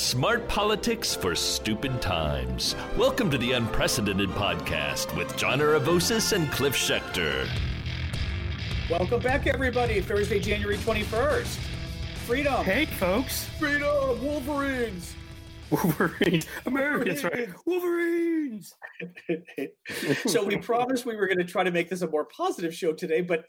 [0.00, 2.74] Smart politics for stupid times.
[2.96, 7.46] Welcome to the Unprecedented Podcast with John Aravosis and Cliff Schecter.
[8.88, 10.00] Welcome back, everybody.
[10.00, 11.58] Thursday, January 21st.
[12.24, 12.64] Freedom.
[12.64, 13.44] Hey, folks.
[13.58, 14.24] Freedom.
[14.24, 15.14] Wolverines.
[15.70, 16.46] Wolverines.
[16.64, 17.50] Americans, right?
[17.66, 18.74] Wolverines.
[20.26, 22.94] so we promised we were going to try to make this a more positive show
[22.94, 23.44] today, but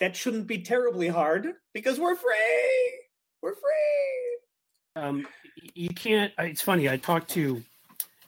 [0.00, 3.00] that shouldn't be terribly hard because we're free.
[3.40, 4.34] We're free.
[4.96, 5.26] Um,
[5.74, 6.32] you can't.
[6.38, 6.88] It's funny.
[6.88, 7.62] I talked to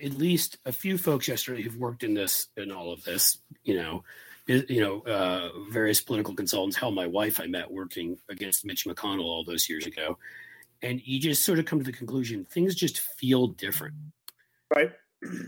[0.03, 3.39] at least a few folks yesterday who've worked in this in all of this.
[3.65, 4.05] You know,
[4.47, 6.77] you know, uh, various political consultants.
[6.77, 10.19] Hell, my wife I met working against Mitch McConnell all those years ago,
[10.83, 13.95] and you just sort of come to the conclusion things just feel different,
[14.75, 14.93] right?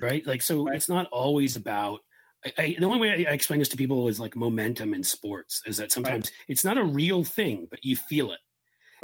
[0.00, 0.26] Right.
[0.26, 0.76] Like so, right.
[0.76, 2.00] it's not always about.
[2.44, 5.02] I, I, the only way I, I, explain this to people is like momentum in
[5.02, 6.44] sports is that sometimes right.
[6.46, 8.38] it's not a real thing, but you feel it.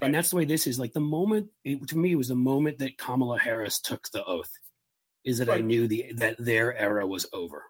[0.01, 0.07] Right.
[0.07, 0.79] And that's the way this is.
[0.79, 4.25] Like the moment, it, to me, it was the moment that Kamala Harris took the
[4.25, 4.51] oath,
[5.25, 5.59] is that right.
[5.59, 7.65] I knew the that their era was over,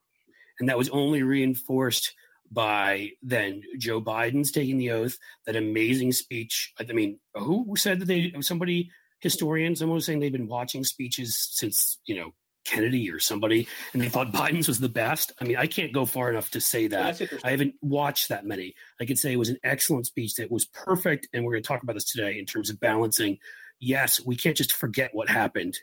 [0.58, 2.14] and that was only reinforced
[2.50, 5.18] by then Joe Biden's taking the oath.
[5.46, 6.72] That amazing speech.
[6.78, 8.32] I mean, who said that they?
[8.40, 12.32] Somebody historian, someone was saying they've been watching speeches since you know
[12.64, 15.32] Kennedy or somebody, and they thought Biden's was the best.
[15.40, 17.20] I mean, I can't go far enough to say that.
[17.44, 18.74] I haven't watched that many.
[19.00, 21.68] I could say it was an excellent speech that was perfect, and we're going to
[21.68, 23.38] talk about this today in terms of balancing.
[23.80, 25.78] Yes, we can't just forget what happened.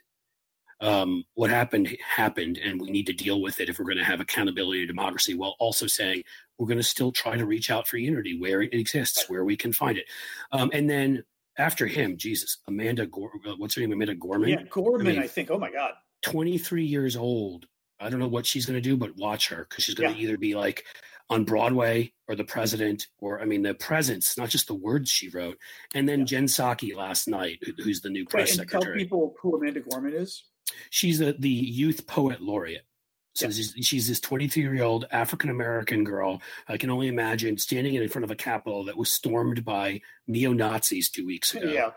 [0.80, 4.04] Um, what happened happened, and we need to deal with it if we're going to
[4.04, 6.24] have accountability to democracy, while also saying
[6.58, 9.56] we're going to still try to reach out for unity where it exists, where we
[9.56, 10.06] can find it.
[10.52, 11.24] Um, and then
[11.58, 13.92] after him, Jesus, Amanda, Gore, uh, what's her name?
[13.92, 14.50] Amanda Gorman.
[14.50, 15.08] Yeah, Gorman.
[15.08, 15.52] I, mean, I think.
[15.52, 15.92] Oh my God.
[16.22, 17.66] 23 years old.
[18.00, 20.18] I don't know what she's going to do, but watch her because she's going to
[20.18, 20.24] yeah.
[20.24, 20.86] either be like
[21.30, 25.30] on Broadway or the president, or I mean, the presence, not just the words she
[25.30, 25.58] wrote.
[25.96, 26.26] And then yeah.
[26.26, 28.98] Jen Psaki last night, who's the new press right, secretary.
[28.98, 30.44] Tell people who Amanda Gorman is.
[30.90, 32.86] She's a, the youth poet laureate.
[33.34, 33.52] So yeah.
[33.52, 36.42] she's, she's, this 23 year old African American girl.
[36.68, 40.52] I can only imagine standing in front of a Capitol that was stormed by neo
[40.52, 41.72] Nazis two weeks ago.
[41.72, 41.92] Yeah.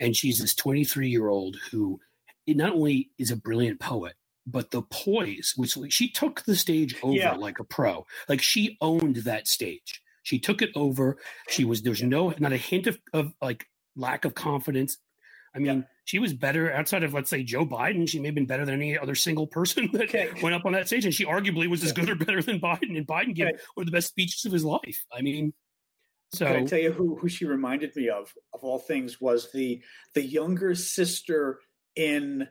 [0.00, 2.00] And she's this 23 year old who
[2.48, 4.14] it not only is a brilliant poet,
[4.46, 7.34] but the poise, which she took the stage over yeah.
[7.34, 8.06] like a pro.
[8.26, 10.02] Like she owned that stage.
[10.22, 11.18] She took it over.
[11.50, 13.66] She was there's no not a hint of, of like
[13.96, 14.96] lack of confidence.
[15.54, 15.82] I mean, yeah.
[16.06, 18.08] she was better outside of let's say Joe Biden.
[18.08, 20.30] She may have been better than any other single person that okay.
[20.42, 22.96] went up on that stage, and she arguably was as good or better than Biden.
[22.96, 23.58] And Biden gave okay.
[23.74, 25.04] one of the best speeches of his life.
[25.12, 25.52] I mean,
[26.32, 29.50] so Can I tell you who who she reminded me of of all things was
[29.52, 29.82] the
[30.14, 31.60] the younger sister
[31.98, 32.48] in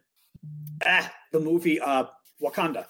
[0.85, 2.03] ah, the movie uh,
[2.44, 2.85] Wakanda,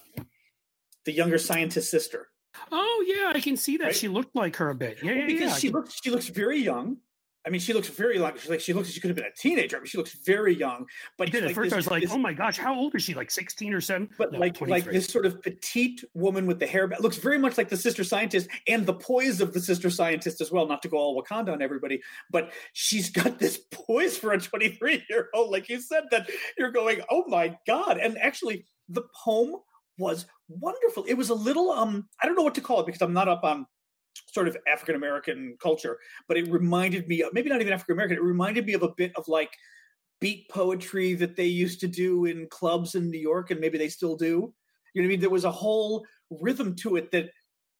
[1.05, 2.27] the younger scientist sister.
[2.71, 3.85] Oh yeah, I can see that.
[3.85, 3.95] Right?
[3.95, 4.97] She looked like her a bit.
[5.01, 5.57] Yeah, well, yeah, because yeah.
[5.57, 6.97] she looks she looks very young.
[7.47, 9.31] I mean, she looks very like she like she looks she could have been a
[9.31, 9.77] teenager.
[9.77, 10.85] I mean, she looks very young.
[11.17, 12.93] But did like at first this, I was like, this, oh my gosh, how old
[12.93, 13.13] is she?
[13.13, 14.09] Like sixteen or seven?
[14.17, 17.57] But no, like like this sort of petite woman with the hair looks very much
[17.57, 20.67] like the sister scientist and the poise of the sister scientist as well.
[20.67, 24.69] Not to go all Wakanda on everybody, but she's got this poise for a twenty
[24.69, 25.49] three year old.
[25.49, 27.97] Like you said, that you're going, oh my god!
[27.97, 29.55] And actually, the poem
[29.97, 31.05] was wonderful.
[31.05, 33.29] It was a little um I don't know what to call it because I'm not
[33.29, 33.65] up on
[34.31, 35.97] sort of African American culture,
[36.27, 38.93] but it reminded me of maybe not even African American, it reminded me of a
[38.97, 39.51] bit of like
[40.19, 43.89] beat poetry that they used to do in clubs in New York, and maybe they
[43.89, 44.53] still do.
[44.93, 45.19] You know what I mean?
[45.19, 46.05] There was a whole
[46.41, 47.29] rhythm to it that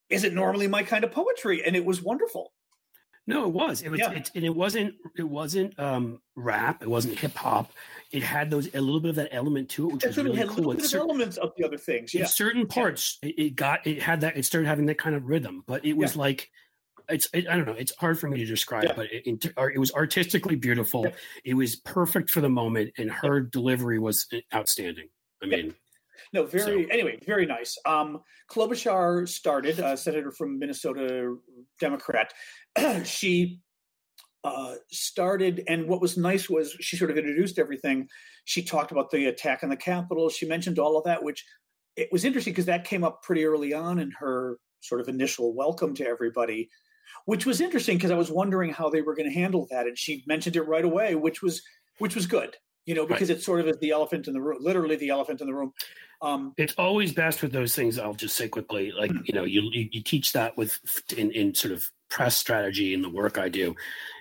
[0.09, 2.53] isn't normally my kind of poetry, and it was wonderful.
[3.28, 3.82] No, it was.
[3.82, 4.00] It was.
[4.00, 4.12] Yeah.
[4.12, 4.96] It, and it wasn't.
[5.18, 6.82] It wasn't um, rap.
[6.82, 7.74] It wasn't hip hop.
[8.12, 10.72] It had those a little bit of that element to it, which was really cool.
[10.72, 12.14] It certain, elements of the other things.
[12.14, 12.22] Yeah.
[12.22, 13.30] In certain parts, yeah.
[13.30, 13.86] it, it, got.
[13.86, 14.38] It had that.
[14.38, 16.22] It started having that kind of rhythm, but it was yeah.
[16.22, 16.50] like.
[17.10, 17.28] It's.
[17.34, 17.74] It, I don't know.
[17.74, 21.08] It's hard for me to describe, but it, it, was artistically beautiful.
[21.44, 25.09] It was perfect for the moment, and her delivery was uh, outstanding.
[25.44, 25.76] I mean,
[26.33, 26.89] no, very so.
[26.91, 27.78] anyway, very nice.
[27.85, 28.19] Um,
[28.50, 31.35] Klobuchar started, uh, senator from Minnesota,
[31.79, 32.33] Democrat.
[33.03, 33.59] she
[34.43, 38.08] uh, started, and what was nice was she sort of introduced everything.
[38.46, 40.29] She talked about the attack on the Capitol.
[40.29, 41.46] She mentioned all of that, which
[41.96, 45.53] it was interesting because that came up pretty early on in her sort of initial
[45.53, 46.70] welcome to everybody,
[47.25, 49.97] which was interesting because I was wondering how they were going to handle that, and
[49.97, 51.61] she mentioned it right away, which was
[51.97, 52.55] which was good
[52.87, 53.37] you know, because right.
[53.37, 55.73] it sort of the elephant in the room, literally the elephant in the room.
[56.22, 57.99] Um, it's always best with those things.
[57.99, 60.79] I'll just say quickly, like you know, you you, you teach that with
[61.16, 63.75] in, in sort of press strategy in the work I do.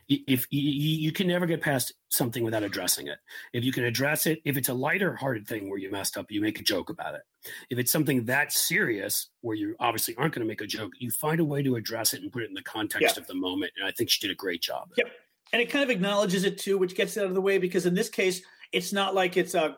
[0.08, 3.18] If you, you can never get past something without addressing it.
[3.52, 6.30] If you can address it, if it's a lighter hearted thing where you messed up,
[6.30, 7.22] you make a joke about it.
[7.70, 11.10] If it's something that serious where you obviously aren't going to make a joke, you
[11.10, 13.20] find a way to address it and put it in the context yeah.
[13.20, 13.72] of the moment.
[13.76, 14.90] And I think she did a great job.
[14.96, 15.06] Yep.
[15.52, 17.86] And it kind of acknowledges it too, which gets it out of the way because
[17.86, 18.42] in this case,
[18.72, 19.76] it's not like it's a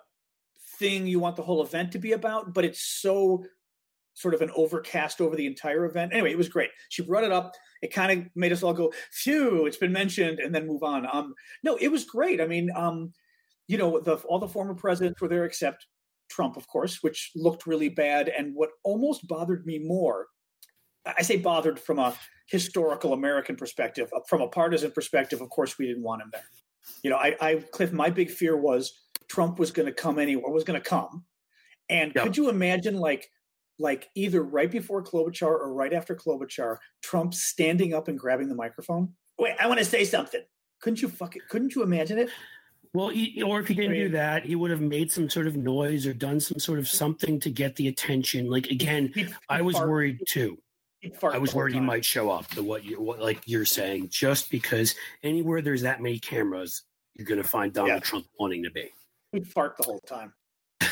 [0.79, 3.45] thing you want the whole event to be about, but it's so
[4.15, 6.13] sort of an overcast over the entire event.
[6.13, 6.71] Anyway, it was great.
[6.89, 7.55] She brought it up.
[7.83, 11.07] It kind of made us all go, "Phew!" It's been mentioned, and then move on.
[11.13, 12.41] Um, no, it was great.
[12.41, 13.13] I mean, um,
[13.69, 15.87] you know, the, all the former presidents were there except
[16.29, 18.29] Trump, of course, which looked really bad.
[18.29, 20.27] And what almost bothered me more,
[21.07, 22.15] I say bothered from a
[22.47, 25.41] historical American perspective, from a partisan perspective.
[25.41, 26.49] Of course, we didn't want him there.
[27.03, 28.93] You know, I, I Cliff, my big fear was
[29.29, 31.25] Trump was going to come anywhere, was going to come.
[31.89, 32.25] And yep.
[32.25, 33.31] could you imagine, like,
[33.79, 38.55] like either right before Klobuchar or right after Klobuchar, Trump standing up and grabbing the
[38.55, 39.15] microphone?
[39.39, 40.43] Wait, I want to say something.
[40.81, 41.49] Couldn't you fuck it?
[41.49, 42.31] Couldn't you imagine it?
[42.95, 45.57] Well, he, or if he didn't do that, he would have made some sort of
[45.57, 48.49] noise or done some sort of something to get the attention.
[48.51, 49.13] Like again,
[49.49, 50.59] I was worried too.
[51.23, 52.49] I was worried he might show up.
[52.49, 56.83] The what you what like you're saying, just because anywhere there's that many cameras,
[57.15, 58.01] you're going to find Donald yeah.
[58.01, 58.91] Trump wanting to be.
[59.33, 60.33] He'd fart the whole time.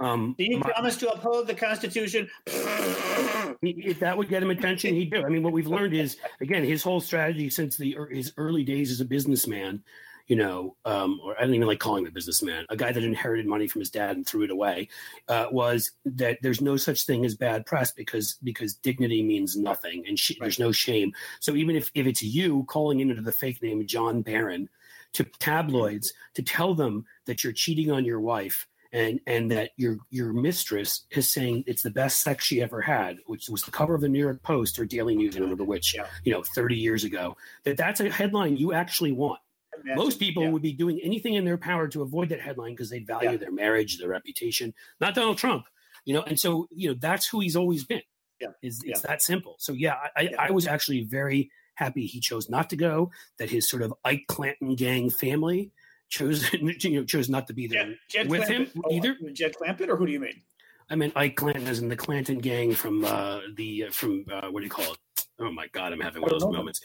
[0.00, 2.28] um, Do you my, promise to uphold the Constitution?
[2.46, 5.24] if that would get him attention, he'd do.
[5.24, 8.90] I mean, what we've learned is again his whole strategy since the his early days
[8.90, 9.82] as a businessman
[10.26, 13.02] you know, um, or I don't even like calling him a businessman, a guy that
[13.02, 14.88] inherited money from his dad and threw it away,
[15.28, 20.04] uh, was that there's no such thing as bad press because because dignity means nothing
[20.06, 20.40] and sh- right.
[20.40, 21.12] there's no shame.
[21.40, 24.68] So even if if it's you calling into the fake name John Barron
[25.14, 29.98] to tabloids to tell them that you're cheating on your wife and and that your
[30.10, 33.94] your mistress is saying it's the best sex she ever had, which was the cover
[33.94, 36.76] of the New York Post or Daily News, I don't remember which, you know, 30
[36.76, 37.36] years ago.
[37.64, 39.40] That that's a headline you actually want.
[39.82, 40.50] Imagine, Most people yeah.
[40.50, 43.36] would be doing anything in their power to avoid that headline because they value yeah.
[43.36, 45.64] their marriage, their reputation, not Donald Trump.
[46.04, 48.02] You know, and so you know that's who he's always been.
[48.40, 49.56] Yeah, is it's that simple.
[49.58, 53.10] So yeah, I, I was actually very happy he chose not to go.
[53.38, 55.72] That his sort of Ike Clanton gang family
[56.08, 58.72] chose you know chose not to be there Jed, Jed with Clampett.
[58.72, 59.16] him oh, either.
[59.32, 60.42] Jed Clampett, or who do you mean?
[60.90, 64.48] I mean Ike Clanton, as in the Clanton gang from uh, the uh, from uh,
[64.50, 65.26] what do you call it?
[65.38, 66.80] Oh my God, I'm having one of those moments.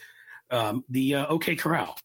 [0.50, 1.96] Um, the uh, OK Corral.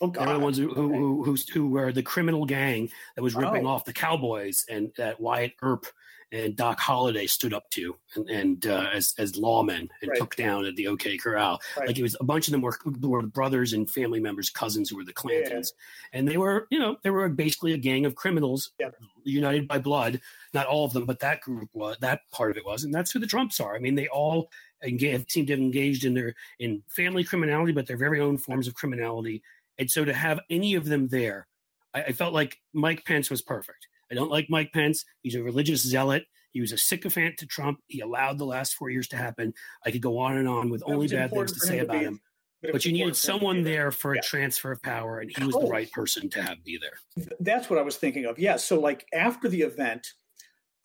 [0.00, 0.26] Oh, God.
[0.26, 3.66] They're the ones who, who, who, who, who were the criminal gang that was ripping
[3.66, 3.70] oh.
[3.70, 5.86] off the Cowboys and that Wyatt Earp
[6.32, 10.18] and Doc Holliday stood up to and, and uh, as, as lawmen and right.
[10.18, 11.60] took down at the OK Corral.
[11.78, 11.86] Right.
[11.86, 14.96] Like it was a bunch of them were, were brothers and family members, cousins who
[14.96, 15.72] were the Clantons.
[15.72, 16.18] Yeah.
[16.18, 18.90] And they were, you know, they were basically a gang of criminals yeah.
[19.22, 20.20] united by blood.
[20.52, 22.82] Not all of them, but that group was, that part of it was.
[22.82, 23.76] And that's who the Trumps are.
[23.76, 24.50] I mean, they all
[24.82, 28.66] engage, seem to have engaged in their, in family criminality, but their very own forms
[28.66, 29.42] of criminality
[29.78, 31.46] and so to have any of them there,
[31.94, 33.86] I, I felt like Mike Pence was perfect.
[34.10, 35.04] I don't like Mike Pence.
[35.22, 36.24] He's a religious zealot.
[36.52, 37.80] He was a sycophant to Trump.
[37.86, 39.52] He allowed the last four years to happen.
[39.84, 42.20] I could go on and on with only bad things to say about him.
[42.62, 44.20] But, but you needed someone there for yeah.
[44.20, 45.60] a transfer of power, and he was oh.
[45.60, 47.26] the right person to have be there.
[47.40, 48.38] That's what I was thinking of.
[48.38, 48.56] Yeah.
[48.56, 50.06] So, like after the event,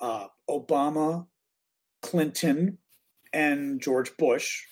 [0.01, 1.27] uh, Obama,
[2.01, 2.77] Clinton,
[3.31, 4.63] and George Bush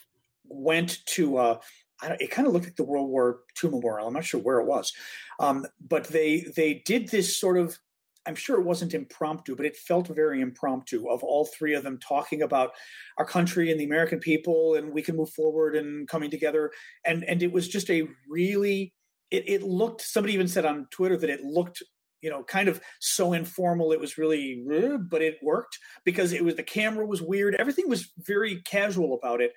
[0.45, 1.59] went to uh,
[2.03, 4.07] it kind of looked like the World War II memorial.
[4.07, 4.93] I'm not sure where it was,
[5.39, 7.77] um, but they they did this sort of.
[8.25, 11.97] I'm sure it wasn't impromptu, but it felt very impromptu of all three of them
[11.97, 12.71] talking about
[13.17, 16.71] our country and the American people, and we can move forward and coming together.
[17.05, 18.93] And and it was just a really.
[19.31, 20.01] It, it looked.
[20.01, 21.83] Somebody even said on Twitter that it looked
[22.21, 24.65] you know kind of so informal it was really
[25.09, 29.39] but it worked because it was the camera was weird everything was very casual about
[29.39, 29.53] it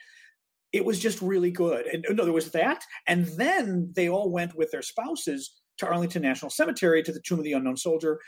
[0.73, 1.87] it was just really good.
[1.87, 2.85] And no, there was that.
[3.07, 7.39] And then they all went with their spouses to Arlington National Cemetery to the Tomb
[7.39, 8.21] of the Unknown Soldier,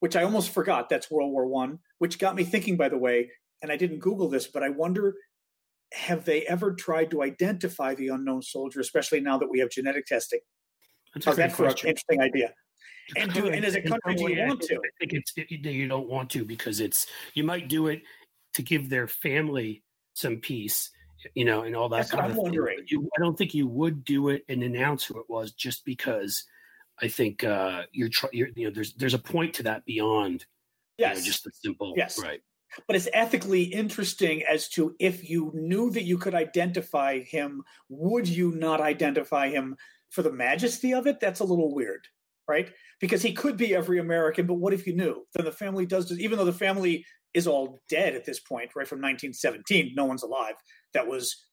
[0.00, 0.88] which I almost forgot.
[0.88, 3.30] That's World War One, which got me thinking, by the way,
[3.62, 5.14] and I didn't Google this, but I wonder
[5.94, 10.06] have they ever tried to identify the unknown soldier, especially now that we have genetic
[10.06, 10.40] testing?
[11.14, 12.52] That's a that for an interesting idea.
[13.16, 14.74] And, do, and as a country, do you want to?
[14.74, 18.02] I think it's you don't want to because it's you might do it
[18.54, 20.90] to give their family some peace
[21.34, 22.78] you know, and all that That's kind of wondering.
[22.86, 26.44] You, I don't think you would do it and announce who it was just because
[27.00, 30.46] I think uh, you're, tr- you're, you know, there's there's a point to that beyond,
[30.96, 32.40] yes, you know, just the simple, yes, right.
[32.86, 38.28] But it's ethically interesting as to if you knew that you could identify him, would
[38.28, 39.76] you not identify him
[40.10, 41.18] for the majesty of it?
[41.18, 42.06] That's a little weird,
[42.46, 42.70] right?
[43.00, 45.24] Because he could be every American, but what if you knew?
[45.34, 48.88] Then the family does, even though the family is all dead at this point, right?
[48.88, 50.54] From 1917, no one's alive.
[50.94, 51.48] That was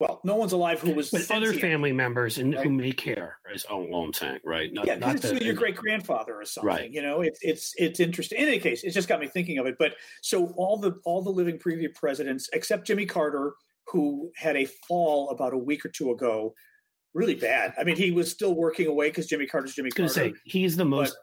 [0.00, 1.10] well, no one's alive who was.
[1.10, 2.62] But other family members and right?
[2.62, 4.72] who may care is all I'm saying, right?
[4.72, 6.68] Not, yeah, not it's the, your great grandfather or something.
[6.68, 6.90] Right.
[6.90, 8.38] You know, it's it's it's interesting.
[8.38, 9.74] In any case, it just got me thinking of it.
[9.76, 13.54] But so all the all the living previous presidents, except Jimmy Carter,
[13.88, 16.54] who had a fall about a week or two ago,
[17.12, 17.74] really bad.
[17.76, 20.12] I mean, he was still working away because Jimmy Carter's Jimmy Carter.
[20.12, 21.16] Say, he's the most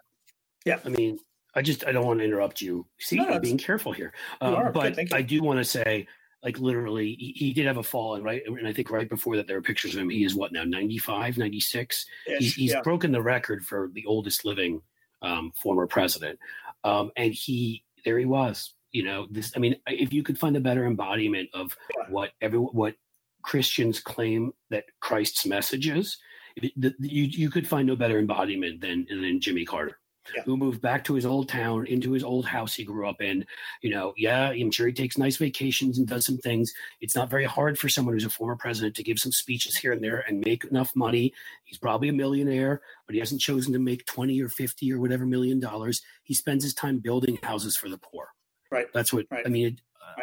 [0.66, 0.80] Yeah.
[0.84, 1.18] I mean,
[1.56, 2.86] I just I don't want to interrupt you.
[3.00, 4.14] See, no, I'm being careful here.
[4.42, 6.08] Uh, but I do want to say,
[6.46, 9.36] like literally, he, he, did have a fall, and right, and I think right before
[9.36, 10.12] that there are pictures of him.
[10.12, 12.06] He is what now, 95, 96?
[12.28, 12.82] He, he's yeah.
[12.84, 14.80] broken the record for the oldest living
[15.24, 16.38] um, former president,
[16.84, 18.76] um, and he there he was.
[18.92, 19.54] You know, this.
[19.56, 22.06] I mean, if you could find a better embodiment of yeah.
[22.10, 22.94] what every what
[23.42, 26.20] Christians claim that Christ's message is,
[26.56, 30.00] you you could find no better embodiment than than Jimmy Carter
[30.36, 30.44] yeah.
[30.44, 33.46] who moved back to his old town, into his old house he grew up in.
[33.82, 36.74] You know, yeah, I'm sure he takes nice vacations and does some things.
[37.02, 39.92] It's not very hard for someone who's a former president to give some speeches here
[39.92, 41.34] and there and make enough money.
[41.64, 45.26] He's probably a millionaire, but he hasn't chosen to make 20 or 50 or whatever
[45.26, 46.02] million dollars.
[46.24, 48.30] He spends his time building houses for the poor.
[48.72, 48.88] Right.
[48.94, 49.46] That's what, right.
[49.46, 49.80] I mean,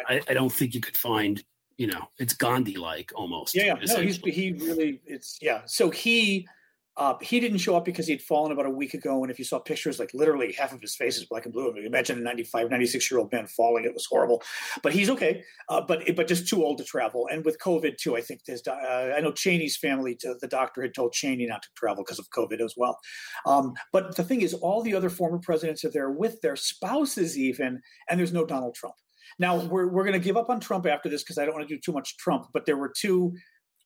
[0.09, 0.23] right.
[0.27, 1.43] I, I don't think you could find
[1.77, 3.93] you know it's gandhi like almost yeah, yeah.
[3.95, 6.47] no he's he really it's yeah so he
[6.95, 9.23] uh, he didn't show up because he'd fallen about a week ago.
[9.23, 11.69] And if you saw pictures, like literally half of his face is black and blue.
[11.69, 13.85] I mean, imagine a 95, 96 year old man falling.
[13.85, 14.43] It was horrible.
[14.83, 17.27] But he's okay, uh, but but just too old to travel.
[17.31, 20.93] And with COVID, too, I think there's, uh, I know Cheney's family, the doctor had
[20.93, 22.99] told Cheney not to travel because of COVID as well.
[23.45, 27.37] Um, but the thing is, all the other former presidents are there with their spouses,
[27.37, 28.95] even, and there's no Donald Trump.
[29.39, 31.67] Now, we're, we're going to give up on Trump after this because I don't want
[31.67, 33.33] to do too much Trump, but there were two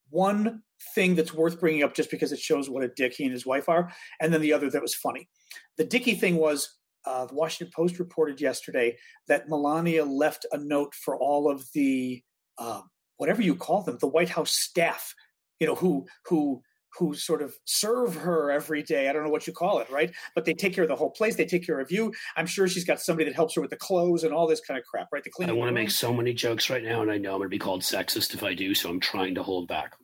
[0.10, 0.62] one
[0.96, 3.46] thing that's worth bringing up just because it shows what a dick he and his
[3.46, 5.30] wife are, and then the other that was funny.
[5.78, 10.94] The Dicky thing was uh, the Washington Post reported yesterday that Melania left a note
[10.94, 12.22] for all of the
[12.58, 12.82] uh,
[13.18, 15.14] whatever you call them, the White House staff,
[15.60, 16.62] you know, who who
[16.98, 19.08] who sort of serve her every day.
[19.08, 20.12] I don't know what you call it, right?
[20.34, 21.36] But they take care of the whole place.
[21.36, 22.12] They take care of you.
[22.36, 24.80] I'm sure she's got somebody that helps her with the clothes and all this kind
[24.80, 25.24] of crap, right?
[25.24, 25.56] The cleaning.
[25.56, 27.50] I want to make so many jokes right now, and I know I'm going to
[27.50, 29.96] be called sexist if I do, so I'm trying to hold back.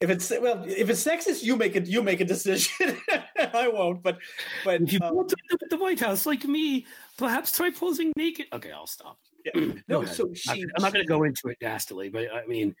[0.00, 1.86] If it's well, if it's sexist, you make it.
[1.86, 2.98] You make a decision.
[3.54, 4.02] I won't.
[4.02, 4.18] But
[4.62, 6.86] but if you um, want to at the White House like me,
[7.16, 8.46] perhaps try posing naked.
[8.52, 9.18] Okay, I'll stop.
[9.46, 9.72] Yeah.
[9.88, 12.74] no, so she, I'm not going to go into it nastily, but I mean,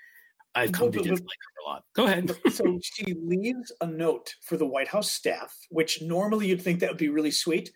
[0.54, 1.84] I've come to dislike her a lot.
[1.94, 2.36] Go ahead.
[2.52, 6.90] so she leaves a note for the White House staff, which normally you'd think that
[6.90, 7.70] would be really sweet.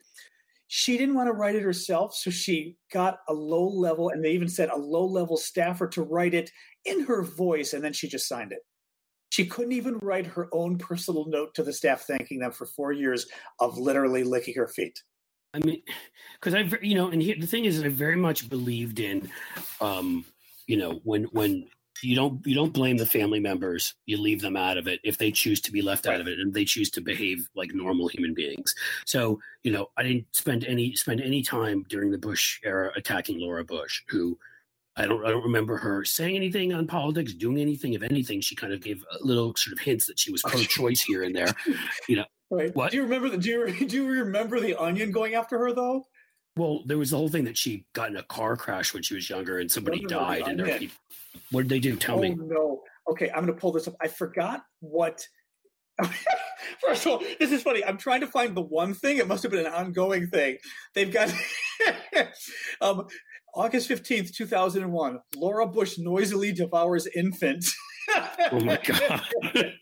[0.69, 4.33] She didn't want to write it herself, so she got a low level, and they
[4.33, 6.51] even said a low level staffer to write it
[6.85, 8.61] in her voice, and then she just signed it.
[9.31, 12.93] She couldn't even write her own personal note to the staff thanking them for four
[12.93, 13.27] years
[13.59, 15.03] of literally licking her feet.
[15.55, 15.83] I mean,
[16.35, 19.31] because I, you know, and the thing is, I very much believed in,
[19.81, 20.25] um,
[20.67, 21.67] you know, when when
[22.03, 25.19] you don't you don't blame the family members you leave them out of it if
[25.19, 28.09] they choose to be left out of it and they choose to behave like normal
[28.09, 32.61] human beings so you know i didn't spend any spend any time during the bush
[32.65, 34.39] era attacking laura bush who
[34.97, 38.55] i don't i don't remember her saying anything on politics doing anything if anything she
[38.55, 41.55] kind of gave little sort of hints that she was pro-choice here and there
[42.09, 45.11] you know right what do you remember the do you, do you remember the onion
[45.11, 46.05] going after her though
[46.57, 49.15] well, there was the whole thing that she got in a car crash when she
[49.15, 50.43] was younger and somebody died.
[50.47, 50.97] And there people,
[51.51, 51.97] what did they do?
[51.97, 52.35] Tell oh, me.
[52.35, 52.83] No.
[53.11, 53.95] Okay, I'm going to pull this up.
[54.01, 55.25] I forgot what.
[56.87, 57.85] First of all, this is funny.
[57.85, 59.19] I'm trying to find the one thing.
[59.19, 60.59] It must have been an ongoing thing.
[60.95, 61.33] They've got
[62.81, 63.07] um,
[63.55, 65.21] August 15th, 2001.
[65.37, 67.65] Laura Bush noisily devours infant.
[68.53, 69.23] oh my God.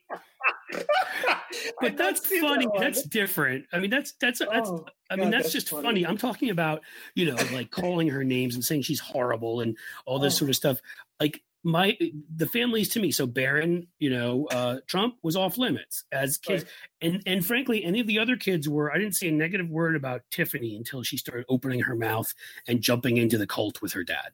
[1.80, 2.66] but that's funny.
[2.66, 3.66] That that's different.
[3.72, 4.68] I mean, that's that's that's.
[4.68, 5.82] Oh, I mean, God, that's, that's, just funny.
[5.82, 6.06] funny.
[6.06, 6.82] I'm talking about
[7.14, 10.38] you know, like calling her names and saying she's horrible and all this oh.
[10.38, 10.80] sort of stuff.
[11.20, 11.96] Like my
[12.34, 13.10] the families to me.
[13.10, 16.72] So Barron, you know, uh, Trump was off limits as kids, right.
[17.12, 18.92] and and frankly, any of the other kids were.
[18.92, 22.32] I didn't say a negative word about Tiffany until she started opening her mouth
[22.66, 24.32] and jumping into the cult with her dad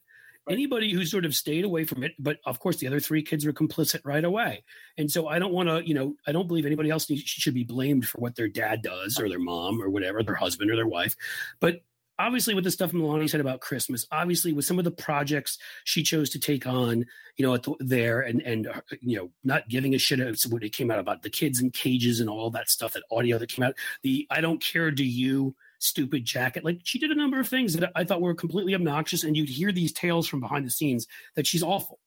[0.49, 3.47] anybody who sort of stayed away from it but of course the other three kids
[3.47, 4.62] were complicit right away
[4.99, 7.54] and so i don't want to you know i don't believe anybody else needs, should
[7.54, 10.76] be blamed for what their dad does or their mom or whatever their husband or
[10.76, 11.16] their wife
[11.61, 11.81] but
[12.18, 16.02] obviously with the stuff Melania said about Christmas, obviously with some of the projects she
[16.02, 17.06] chose to take on,
[17.37, 20.73] you know, the, there and and uh, you know, not giving a shit what it
[20.73, 23.64] came out about the kids in cages and all that stuff, that audio that came
[23.64, 23.75] out.
[24.02, 25.54] The I don't care, do you?
[25.80, 26.64] stupid jacket.
[26.64, 29.50] Like she did a number of things that I thought were completely obnoxious, and you'd
[29.50, 31.99] hear these tales from behind the scenes that she's awful.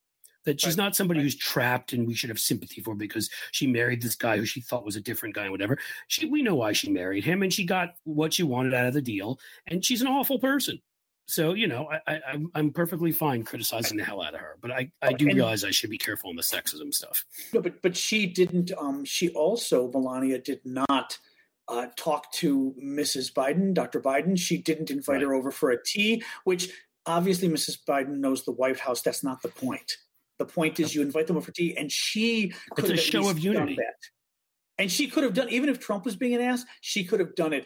[0.48, 0.86] That she's right.
[0.86, 1.26] not somebody right.
[1.26, 4.62] who's trapped and we should have sympathy for because she married this guy who she
[4.62, 5.78] thought was a different guy and whatever.
[6.08, 8.94] She we know why she married him and she got what she wanted out of
[8.94, 10.80] the deal, and she's an awful person.
[11.26, 14.72] So you know, I, I, I'm perfectly fine criticizing the hell out of her, but
[14.72, 17.26] I, I do and, realize I should be careful in the sexism stuff.
[17.52, 18.72] No, but but she didn't.
[18.78, 21.20] Um, she also Melania did not
[21.68, 23.34] uh, talk to Mrs.
[23.34, 24.00] Biden, Dr.
[24.00, 24.40] Biden.
[24.40, 25.24] She didn't invite right.
[25.24, 26.70] her over for a tea, which
[27.06, 27.80] obviously Mrs.
[27.86, 29.02] Biden knows the White House.
[29.02, 29.98] That's not the point.
[30.40, 33.30] The point is you invite them over for tea, and she could it's a show
[33.30, 33.76] of unity.
[33.76, 33.96] That.
[34.78, 37.36] And she could have done, even if Trump was being an ass, she could have
[37.36, 37.66] done it.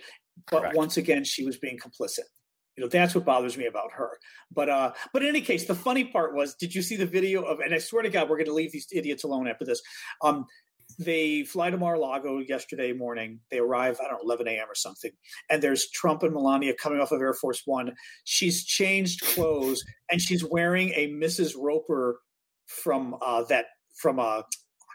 [0.50, 0.76] but Correct.
[0.76, 2.20] once again, she was being complicit.
[2.78, 4.18] You know, that's what bothers me about her.
[4.50, 7.44] But uh, but in any case, the funny part was, did you see the video
[7.44, 7.60] of?
[7.60, 9.82] And I swear to God, we're going to leave these idiots alone after this.
[10.22, 10.46] Um,
[11.00, 13.40] they fly to Mar-a-Lago yesterday morning.
[13.50, 14.70] They arrive, I don't know, 11 a.m.
[14.70, 15.12] or something.
[15.50, 17.94] And there's Trump and Melania coming off of Air Force One.
[18.24, 21.54] She's changed clothes and she's wearing a Mrs.
[21.58, 22.20] Roper
[22.84, 24.42] from uh, that from uh,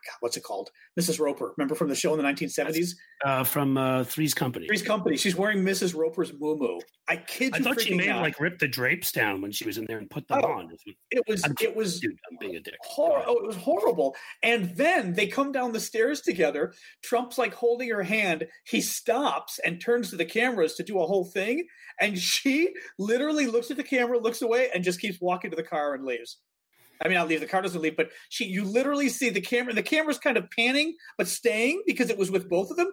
[0.06, 0.70] God, what's it called?
[0.98, 1.18] Mrs.
[1.18, 1.52] Roper.
[1.56, 2.90] Remember from the show in the 1970s?
[3.24, 4.66] Uh, from uh, Three's Company.
[4.66, 5.16] Three's Company.
[5.16, 5.96] She's wearing Mrs.
[5.96, 6.78] Roper's moo
[7.08, 9.78] I kid I thought she may have like ripped the drapes down when she was
[9.78, 10.70] in there and put them oh, on.
[11.10, 11.44] It was.
[11.44, 12.00] I'm, it was.
[12.00, 12.74] Dude, I'm being a dick.
[12.82, 14.14] Hor- oh, it was horrible.
[14.42, 16.72] And then they come down the stairs together.
[17.02, 18.46] Trump's like holding her hand.
[18.64, 21.66] He stops and turns to the cameras to do a whole thing,
[22.00, 25.62] and she literally looks at the camera, looks away, and just keeps walking to the
[25.62, 26.38] car and leaves.
[27.02, 27.40] I mean, I'll leave.
[27.40, 29.74] The car doesn't leave, but she, you literally see the camera.
[29.74, 32.92] The camera's kind of panning, but staying because it was with both of them.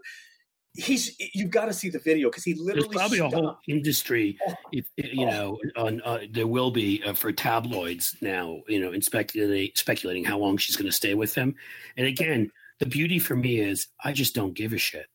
[0.76, 2.88] He's, you've got to see the video because he literally.
[2.88, 3.34] There's probably stopped.
[3.34, 5.30] a whole industry, oh, if, you oh.
[5.30, 10.26] know, on uh, there will be uh, for tabloids now, you know, in speculating, speculating
[10.26, 11.56] how long she's going to stay with him.
[11.96, 15.06] And again, the beauty for me is I just don't give a shit.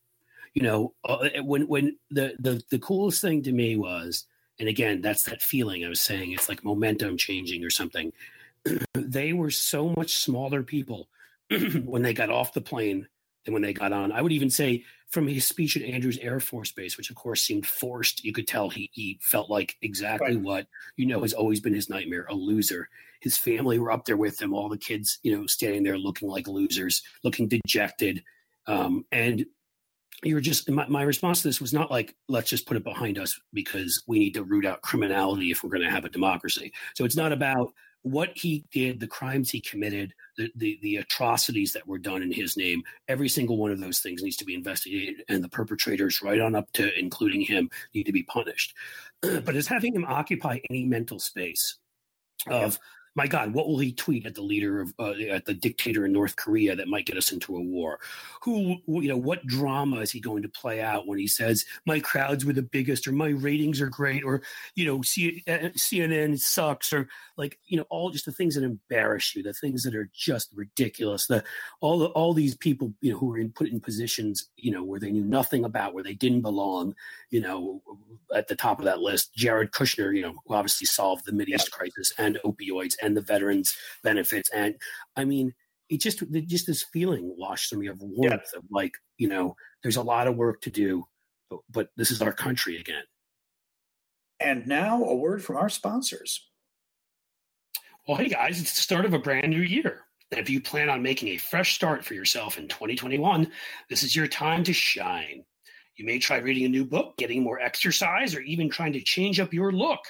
[0.55, 4.27] You know, uh, when when the the the coolest thing to me was,
[4.61, 6.33] and again, that's that feeling I was saying.
[6.33, 8.13] It's like momentum changing or something
[8.95, 11.09] they were so much smaller people
[11.85, 13.07] when they got off the plane
[13.45, 14.13] than when they got on.
[14.13, 17.43] I would even say from his speech at Andrews Air Force Base, which of course
[17.43, 20.45] seemed forced, you could tell he, he felt like exactly right.
[20.45, 22.89] what, you know, has always been his nightmare a loser.
[23.21, 26.29] His family were up there with him, all the kids, you know, standing there looking
[26.29, 28.23] like losers, looking dejected.
[28.67, 29.47] Um, and
[30.23, 33.19] you're just my, my, response to this was not like let's just put it behind
[33.19, 36.73] us because we need to root out criminality if we're going to have a democracy
[36.95, 41.73] so it's not about what he did, the crimes he committed, the, the, the atrocities
[41.73, 44.55] that were done in his name, every single one of those things needs to be
[44.55, 48.75] investigated, and the perpetrators, right on up to including him, need to be punished.
[49.21, 51.77] but as having him occupy any mental space
[52.47, 52.79] of
[53.15, 56.13] my God, what will he tweet at the leader of uh, at the dictator in
[56.13, 57.99] North Korea that might get us into a war?
[58.43, 62.01] Who, you know, what drama is he going to play out when he says my
[62.01, 64.43] crowds were the biggest, or my ratings are great, or
[64.75, 68.65] you know, C- uh, CNN sucks, or like you know, all just the things that
[68.65, 71.27] embarrass you, the things that are just ridiculous.
[71.27, 71.45] The
[71.81, 74.85] all the, all these people, you know, who were in, put in positions, you know,
[74.85, 76.95] where they knew nothing about, where they didn't belong,
[77.31, 77.83] you know,
[78.35, 81.71] at the top of that list, Jared Kushner, you know, who obviously solved the Mideast
[81.71, 81.77] yeah.
[81.77, 84.51] crisis and opioids and the veterans benefits.
[84.51, 84.75] And
[85.17, 85.55] I mean,
[85.89, 88.59] it just just this feeling washed through me of warmth yeah.
[88.59, 91.05] of like, you know, there's a lot of work to do,
[91.51, 93.05] but, but this is our country again.
[94.41, 96.49] And now a word from our sponsors.
[98.07, 100.05] Well, hey guys, it's the start of a brand new year.
[100.31, 103.51] And if you plan on making a fresh start for yourself in 2021,
[103.89, 105.45] this is your time to shine.
[105.97, 109.41] You may try reading a new book, getting more exercise, or even trying to change
[109.41, 110.01] up your look.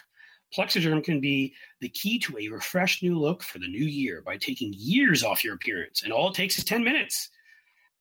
[0.56, 4.36] Plexiderm can be the key to a refreshed new look for the new year by
[4.36, 7.30] taking years off your appearance, and all it takes is 10 minutes.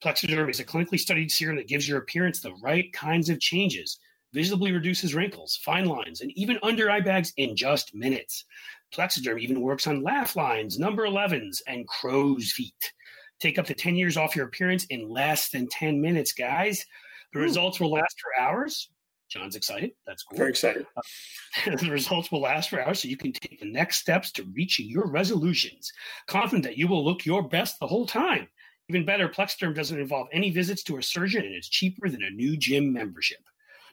[0.03, 3.99] Plexiderm is a clinically studied serum that gives your appearance the right kinds of changes,
[4.33, 8.45] visibly reduces wrinkles, fine lines, and even under eye bags in just minutes.
[8.93, 12.93] Plexiderm even works on laugh lines, number 11s, and crow's feet.
[13.39, 16.85] Take up to 10 years off your appearance in less than 10 minutes, guys.
[17.33, 17.45] The hmm.
[17.45, 18.89] results will last for hours.
[19.29, 19.91] John's excited.
[20.05, 20.37] That's cool.
[20.37, 20.85] Very excited.
[20.95, 24.43] Uh, the results will last for hours, so you can take the next steps to
[24.53, 25.91] reaching your resolutions.
[26.27, 28.47] Confident that you will look your best the whole time.
[28.89, 32.29] Even better, Plexiderm doesn't involve any visits to a surgeon and it's cheaper than a
[32.29, 33.43] new gym membership.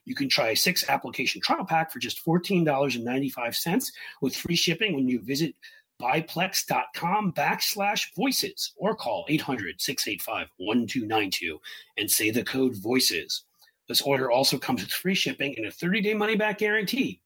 [0.05, 5.09] You can try a six application trial pack for just $14.95 with free shipping when
[5.09, 5.55] you visit
[6.01, 11.61] buyplex.com backslash voices or call 800 685 1292
[11.97, 13.45] and say the code voices.
[13.89, 17.21] This order also comes with free shipping and a 30 day money back guarantee.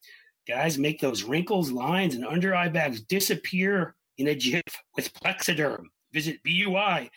[0.46, 4.62] Guys, make those wrinkles, lines, and under eye bags disappear in a jiff
[4.96, 5.84] with Plexiderm.
[6.12, 7.10] Visit buyplex.com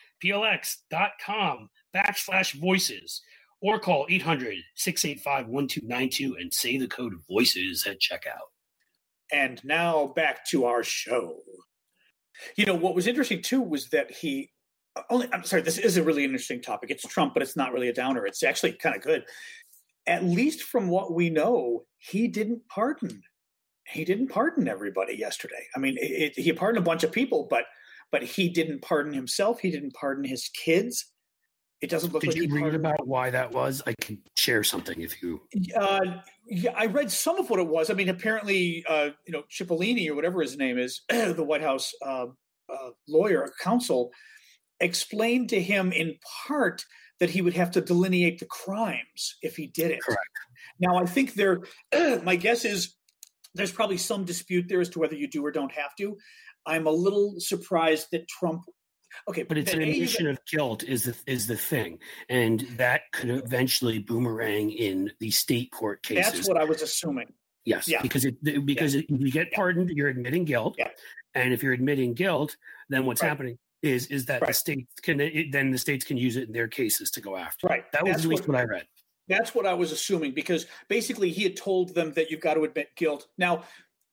[1.96, 3.22] backslash voices
[3.62, 8.50] or call 800 685 1292 and say the code voices at checkout.
[9.32, 11.38] And now back to our show.
[12.58, 14.52] You know, what was interesting too was that he
[15.10, 16.90] only I'm sorry, this is a really interesting topic.
[16.90, 18.26] It's Trump, but it's not really a downer.
[18.26, 19.24] It's actually kind of good.
[20.08, 23.22] At least from what we know, he didn't pardon.
[23.88, 25.68] He didn't pardon everybody yesterday.
[25.76, 27.66] I mean, it, it, he pardoned a bunch of people, but
[28.12, 29.60] but he didn't pardon himself.
[29.60, 31.06] He didn't pardon his kids.
[31.82, 33.82] It doesn't look Did like you read about why that was?
[33.88, 35.42] I can share something if you.
[35.76, 37.90] Uh, yeah, I read some of what it was.
[37.90, 41.92] I mean, apparently, uh, you know, Cipollone or whatever his name is, the White House
[42.06, 42.28] uh,
[42.70, 44.12] uh, lawyer, counsel,
[44.82, 46.16] explained to him in
[46.48, 46.86] part
[47.20, 50.02] that he would have to delineate the crimes if he did it.
[50.02, 50.20] Correct.
[50.80, 51.62] Now, I think there,
[52.24, 52.96] my guess is
[53.54, 56.18] there's probably some dispute there as to whether you do or don't have to.
[56.66, 58.64] I'm a little surprised that Trump.
[59.28, 63.30] Okay, but it's an admission of guilt is the is the thing, and that could
[63.30, 66.32] eventually boomerang in the state court cases.
[66.32, 67.34] That's what I was assuming.
[67.66, 68.02] Yes, yeah.
[68.02, 69.02] because it because yeah.
[69.10, 70.88] if you get pardoned, you're admitting guilt, yeah.
[71.36, 72.56] and if you're admitting guilt,
[72.90, 73.28] then what's right.
[73.28, 74.48] happening is is that right.
[74.48, 77.36] the states can it, then the states can use it in their cases to go
[77.36, 77.68] after.
[77.68, 77.92] Right.
[77.92, 78.88] That was That's at least what, what I read.
[79.28, 82.64] That's what I was assuming because basically he had told them that you've got to
[82.64, 83.28] admit guilt.
[83.38, 83.64] Now,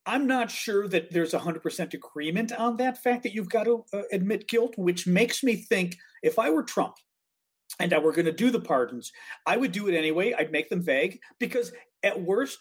[0.07, 4.03] I'm not sure that there's 100% agreement on that fact that you've got to uh,
[4.13, 6.95] admit guilt, which makes me think if I were Trump
[7.79, 9.13] and I were going to do the pardons,
[9.45, 10.33] I would do it anyway.
[10.33, 12.59] I'd make them vague because at worst,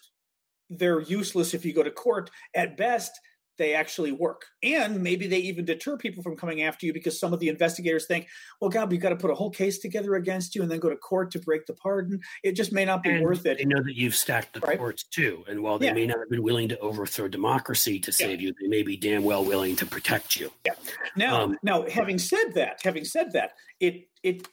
[0.70, 2.30] they're useless if you go to court.
[2.54, 3.17] At best,
[3.58, 4.46] they actually work.
[4.63, 8.06] And maybe they even deter people from coming after you because some of the investigators
[8.06, 8.28] think,
[8.60, 10.89] well, God, we've got to put a whole case together against you and then go
[10.89, 12.20] to court to break the pardon.
[12.43, 13.58] It just may not be and worth it.
[13.58, 14.78] They know that you've stacked the right?
[14.78, 15.43] courts too.
[15.48, 15.93] And while they yeah.
[15.93, 18.48] may not have been willing to overthrow democracy to save yeah.
[18.48, 20.52] you, they may be damn well willing to protect you.
[20.65, 20.74] Yeah.
[21.15, 24.48] Now, um, now, having said that, having said that, it it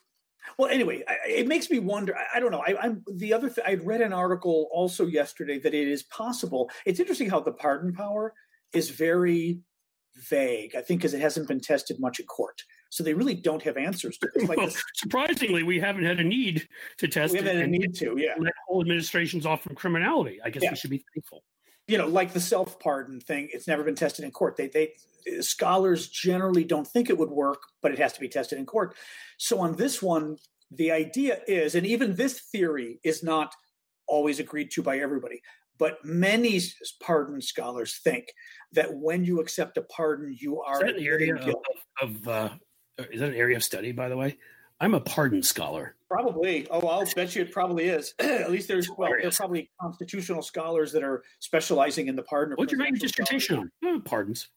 [0.58, 2.16] well, anyway, it makes me wonder.
[2.34, 2.62] I, don't know.
[2.66, 3.48] I, am the other.
[3.50, 6.70] Th- I read an article also yesterday that it is possible.
[6.86, 8.34] It's interesting how the pardon power
[8.74, 9.60] is very
[10.16, 10.74] vague.
[10.76, 13.76] I think because it hasn't been tested much in court, so they really don't have
[13.76, 14.48] answers to it.
[14.48, 17.32] Like well, surprisingly, we haven't had a need to test.
[17.32, 18.14] We haven't had a need to.
[18.16, 20.40] Yeah, let whole administrations off from criminality.
[20.44, 20.70] I guess yeah.
[20.70, 21.42] we should be thankful.
[21.86, 24.56] You know, like the self pardon thing, it's never been tested in court.
[24.56, 24.92] They, they
[25.40, 28.96] scholars generally don't think it would work, but it has to be tested in court.
[29.38, 30.38] So on this one,
[30.70, 33.54] the idea is, and even this theory is not
[34.06, 35.42] always agreed to by everybody.
[35.78, 36.60] But many
[37.00, 38.32] pardon scholars think
[38.72, 41.54] that when you accept a pardon, you are is that an area of,
[42.00, 42.50] of uh,
[43.10, 44.38] is that an area of study, by the way?
[44.80, 45.96] I'm a pardon scholar.
[46.08, 46.66] Probably.
[46.70, 48.14] Oh, I'll bet you it probably is.
[48.18, 52.54] At least there's well, there's probably constitutional scholars that are specializing in the pardon.
[52.56, 53.70] What'd you write your dissertation on?
[53.84, 54.48] Oh, pardons.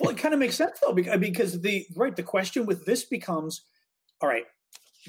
[0.00, 3.62] well, it kind of makes sense though, because the right the question with this becomes,
[4.20, 4.44] all right,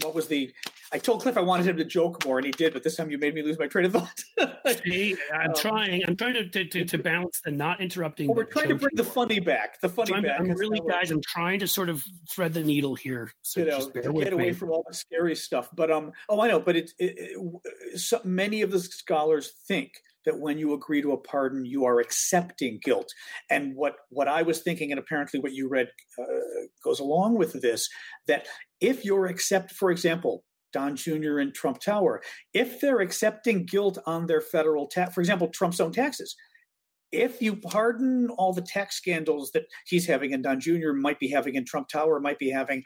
[0.03, 0.53] what was the
[0.91, 2.73] I told Cliff I wanted him to joke more, and he did.
[2.73, 4.23] But this time, you made me lose my train of thought.
[4.85, 6.03] See, I'm um, trying.
[6.07, 8.27] I'm trying to, to, to, balance the not interrupting.
[8.27, 9.81] Well, we're trying to bring the funny back.
[9.81, 10.39] The funny so I'm, back.
[10.39, 11.11] I'm really, guys.
[11.11, 13.31] I'm trying to sort of thread the needle here.
[13.41, 14.53] So you know, get away me.
[14.53, 15.69] from all the scary stuff.
[15.73, 16.59] But um, oh, I know.
[16.59, 19.91] But it, it, it so many of the scholars think
[20.27, 23.07] that when you agree to a pardon, you are accepting guilt.
[23.49, 25.87] And what what I was thinking, and apparently what you read
[26.19, 26.25] uh,
[26.83, 27.89] goes along with this,
[28.27, 28.45] that
[28.79, 31.39] if you're accept, for example, Don Jr.
[31.39, 32.21] and Trump Tower,
[32.53, 36.35] if they're accepting guilt on their federal tax, for example, Trump's own taxes,
[37.11, 40.91] if you pardon all the tax scandals that he's having and Don Jr.
[40.93, 42.83] might be having and Trump Tower might be having,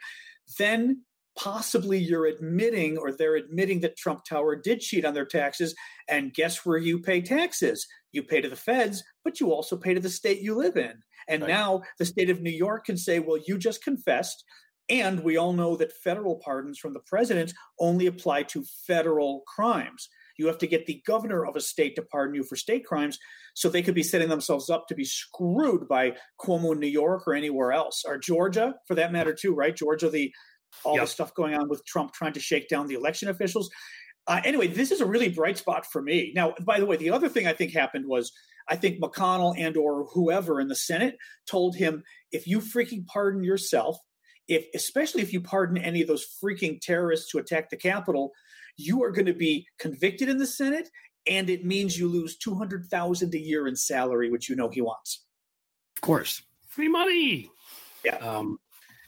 [0.58, 1.02] then
[1.38, 5.74] possibly you're admitting or they're admitting that Trump Tower did cheat on their taxes.
[6.08, 7.86] And guess where you pay taxes?
[8.12, 10.94] You pay to the feds, but you also pay to the state you live in.
[11.28, 11.48] And right.
[11.48, 14.44] now the state of New York can say, well, you just confessed.
[14.88, 20.08] And we all know that federal pardons from the president only apply to federal crimes.
[20.38, 23.18] You have to get the governor of a state to pardon you for state crimes.
[23.54, 27.28] So they could be setting themselves up to be screwed by Cuomo in New York
[27.28, 29.76] or anywhere else, or Georgia for that matter, too, right?
[29.76, 30.32] Georgia, the
[30.84, 31.04] all yep.
[31.04, 33.70] the stuff going on with Trump trying to shake down the election officials.
[34.26, 36.32] Uh, anyway, this is a really bright spot for me.
[36.34, 38.32] Now, by the way, the other thing I think happened was
[38.68, 43.42] I think McConnell and or whoever in the Senate told him if you freaking pardon
[43.42, 43.98] yourself,
[44.48, 48.32] if especially if you pardon any of those freaking terrorists who attacked the Capitol,
[48.76, 50.88] you are going to be convicted in the Senate,
[51.26, 54.68] and it means you lose two hundred thousand a year in salary, which you know
[54.68, 55.24] he wants.
[55.96, 57.50] Of course, free money.
[58.04, 58.16] Yeah.
[58.16, 58.58] Um,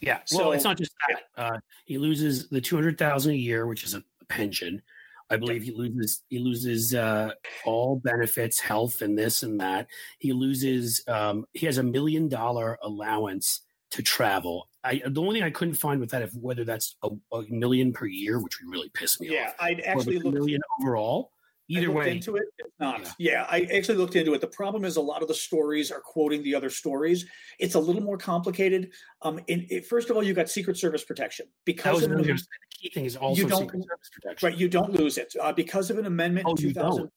[0.06, 0.20] yeah.
[0.26, 1.22] So, well, it's not just that.
[1.36, 4.82] Uh, he loses the two hundred thousand a year, which is a pension.
[5.30, 7.32] I believe he loses he loses uh,
[7.64, 9.88] all benefits, health, and this and that.
[10.18, 11.02] He loses.
[11.08, 14.68] Um, he has a million dollar allowance to travel.
[14.82, 17.92] I, the only thing I couldn't find with that if whether that's a, a million
[17.92, 19.54] per year, which would really piss me yeah, off.
[19.58, 21.32] Yeah, I'd actually look million overall.
[21.68, 23.00] Either way, into it, it's not.
[23.00, 23.08] Yeah.
[23.18, 23.46] yeah.
[23.48, 24.40] I actually looked into it.
[24.40, 27.24] The problem is a lot of the stories are quoting the other stories.
[27.58, 28.90] It's a little more complicated.
[29.22, 32.38] Um, in, it, first of all, you got Secret Service protection because of an, the
[32.70, 34.48] key thing is also Secret Service protection.
[34.48, 36.46] Right, you don't lose it uh, because of an amendment.
[36.48, 37.10] Oh, you don't.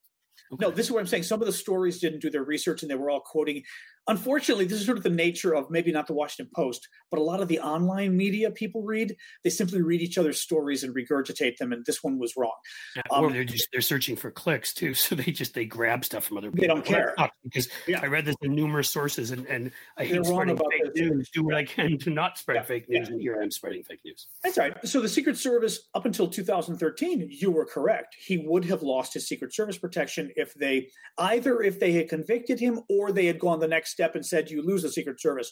[0.53, 0.65] Okay.
[0.65, 1.23] No, this is what I'm saying.
[1.23, 3.63] Some of the stories didn't do their research and they were all quoting.
[4.09, 7.23] Unfortunately, this is sort of the nature of maybe not the Washington Post, but a
[7.23, 9.13] lot of the online media people read.
[9.43, 12.53] They simply read each other's stories and regurgitate them, and this one was wrong.
[12.95, 16.05] Yeah, um, or they're just they're searching for clicks too, so they just they grab
[16.05, 16.61] stuff from other people.
[16.61, 17.99] They don't care because yeah.
[18.01, 21.29] I read this in numerous sources, and and I hate spreading fake news.
[21.33, 22.63] Do what I can to not spread yeah.
[22.63, 24.27] fake news, and here I'm spreading fake news.
[24.41, 24.73] That's right.
[24.87, 28.15] So the Secret Service, up until 2013, you were correct.
[28.17, 32.59] He would have lost his Secret Service protection if they either if they had convicted
[32.59, 35.51] him or they had gone the next step and said you lose the Secret Service.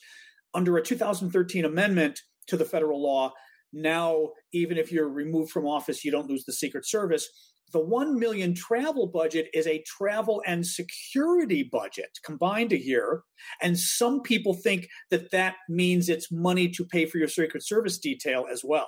[0.53, 3.33] Under a 2013 amendment to the federal law,
[3.73, 7.27] now even if you're removed from office, you don't lose the Secret Service.
[7.73, 13.23] The 1 million travel budget is a travel and security budget combined a year.
[13.61, 17.97] And some people think that that means it's money to pay for your Secret Service
[17.97, 18.87] detail as well.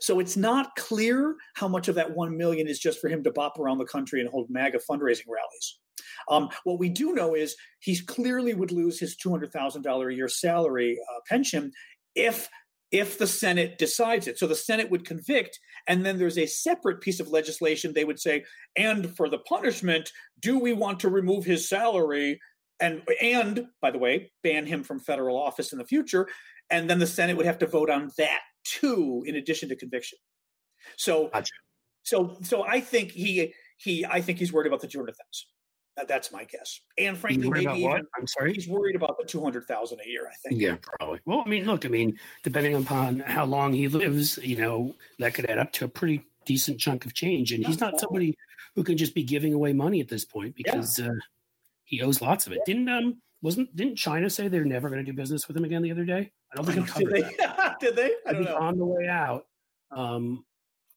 [0.00, 3.32] So it's not clear how much of that 1 million is just for him to
[3.32, 5.78] bop around the country and hold MAGA fundraising rallies.
[6.30, 10.98] Um, what we do know is he clearly would lose his $200,000 a year salary
[10.98, 11.72] uh, pension
[12.14, 12.48] if
[12.90, 14.38] if the Senate decides it.
[14.38, 17.92] So the Senate would convict, and then there's a separate piece of legislation.
[17.92, 18.44] They would say,
[18.76, 22.40] and for the punishment, do we want to remove his salary?
[22.80, 26.28] And and by the way, ban him from federal office in the future.
[26.70, 30.18] And then the Senate would have to vote on that too, in addition to conviction.
[30.96, 31.52] So gotcha.
[32.02, 36.06] so so I think he he I think he's worried about the two hundred thousand.
[36.06, 36.80] That's my guess.
[36.96, 38.54] And frankly, maybe even, I'm sorry.
[38.54, 40.28] He's worried about the two hundred thousand a year.
[40.28, 40.60] I think.
[40.60, 41.18] Yeah, probably.
[41.24, 45.34] Well, I mean, look, I mean, depending upon how long he lives, you know, that
[45.34, 47.52] could add up to a pretty decent chunk of change.
[47.52, 48.36] And he's not somebody
[48.76, 51.08] who can just be giving away money at this point because yeah.
[51.08, 51.14] uh,
[51.84, 52.60] he owes lots of it.
[52.64, 55.82] Didn't um wasn't didn't China say they're never going to do business with him again
[55.82, 56.30] the other day?
[56.52, 57.20] I don't think did they?
[57.80, 58.12] did they?
[58.26, 58.56] I don't know.
[58.56, 59.46] On the way out.
[59.90, 60.44] Um,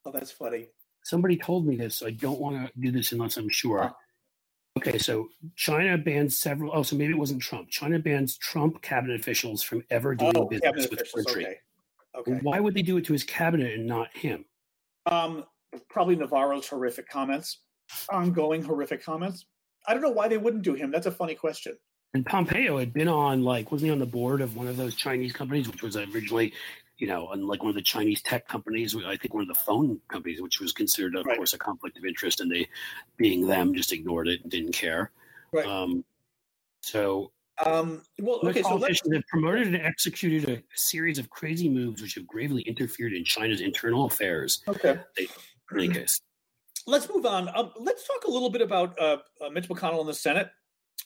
[0.06, 0.68] oh, that's funny.
[1.04, 1.96] Somebody told me this.
[1.96, 3.84] So I don't want to do this unless I'm sure.
[3.84, 3.94] Huh.
[4.78, 6.72] Okay, so China bans several.
[6.74, 7.70] Oh, so maybe it wasn't Trump.
[7.70, 11.46] China bans Trump cabinet officials from ever doing oh, business with the country.
[11.46, 12.32] Okay.
[12.32, 12.40] okay.
[12.42, 14.46] Why would they do it to his cabinet and not him?
[15.08, 15.44] Um,
[15.90, 17.60] probably Navarro's horrific comments,
[18.10, 19.46] ongoing horrific comments.
[19.88, 20.90] I don't know why they wouldn't do him.
[20.92, 21.78] That's a funny question.
[22.13, 24.95] And Pompeo had been on like wasn't he on the board of one of those
[24.95, 26.54] Chinese companies, which was originally,
[26.97, 28.95] you know, like one of the Chinese tech companies.
[28.95, 31.38] I think one of the phone companies, which was considered, of right.
[31.38, 32.67] course, a conflict of interest, and they,
[33.15, 35.12] being them, just ignored it and didn't care.
[35.54, 35.65] Right.
[35.65, 36.04] Um,
[36.82, 37.32] so.
[37.65, 39.02] Um, well, okay, so let's...
[39.13, 43.62] have promoted and executed a series of crazy moves which have gravely interfered in China's
[43.62, 44.63] internal affairs.
[44.67, 45.00] Okay.
[45.15, 45.28] They,
[45.71, 46.19] in any case.
[46.88, 47.50] Let's move on.
[47.56, 50.50] Um, let's talk a little bit about uh, uh, Mitch McConnell in the Senate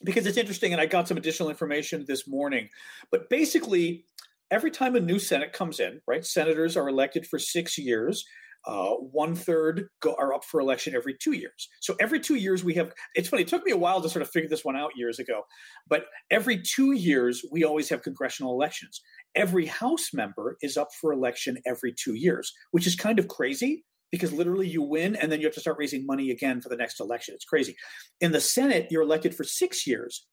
[0.04, 2.70] because it's interesting and I got some additional information this morning.
[3.12, 4.06] But basically,
[4.52, 8.26] every time a new Senate comes in, right, senators are elected for six years.
[8.68, 11.70] Uh, one third go, are up for election every two years.
[11.82, 12.92] So every two years we have.
[13.14, 13.44] It's funny.
[13.44, 15.44] It took me a while to sort of figure this one out years ago,
[15.88, 19.02] but every two years we always have congressional elections.
[19.36, 23.86] Every House member is up for election every two years, which is kind of crazy
[24.12, 26.78] because literally you win and then you have to start raising money again for the
[26.78, 27.34] next election.
[27.36, 27.76] It's crazy.
[28.22, 30.26] In the Senate, you're elected for six years,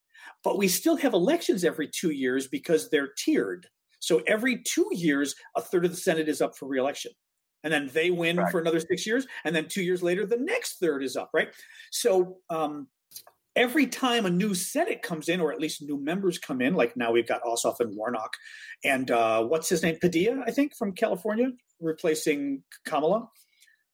[0.43, 3.67] but we still have elections every two years because they're tiered.
[3.99, 7.11] So every two years, a third of the Senate is up for reelection.
[7.63, 8.51] And then they win right.
[8.51, 9.25] for another six years.
[9.45, 11.47] And then two years later, the next third is up, right?
[11.91, 12.87] So um,
[13.55, 16.97] every time a new Senate comes in, or at least new members come in, like
[16.97, 18.33] now we've got Ossoff and Warnock,
[18.83, 19.97] and uh, what's his name?
[20.01, 23.29] Padilla, I think, from California, replacing Kamala.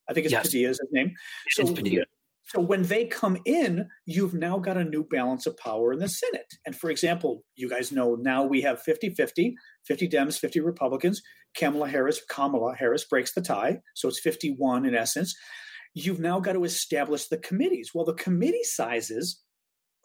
[0.09, 0.47] I think it's yes.
[0.47, 1.13] Padilla is his name.
[1.57, 2.03] It So,
[2.45, 6.09] so when they come in, you've now got a new balance of power in the
[6.09, 6.51] Senate.
[6.65, 11.21] And for example, you guys know now we have 50 50, 50 Dems, 50 Republicans.
[11.55, 13.79] Kamala Harris, Kamala Harris breaks the tie.
[13.95, 15.35] So it's 51 in essence.
[15.93, 17.91] You've now got to establish the committees.
[17.93, 19.43] Well, the committee sizes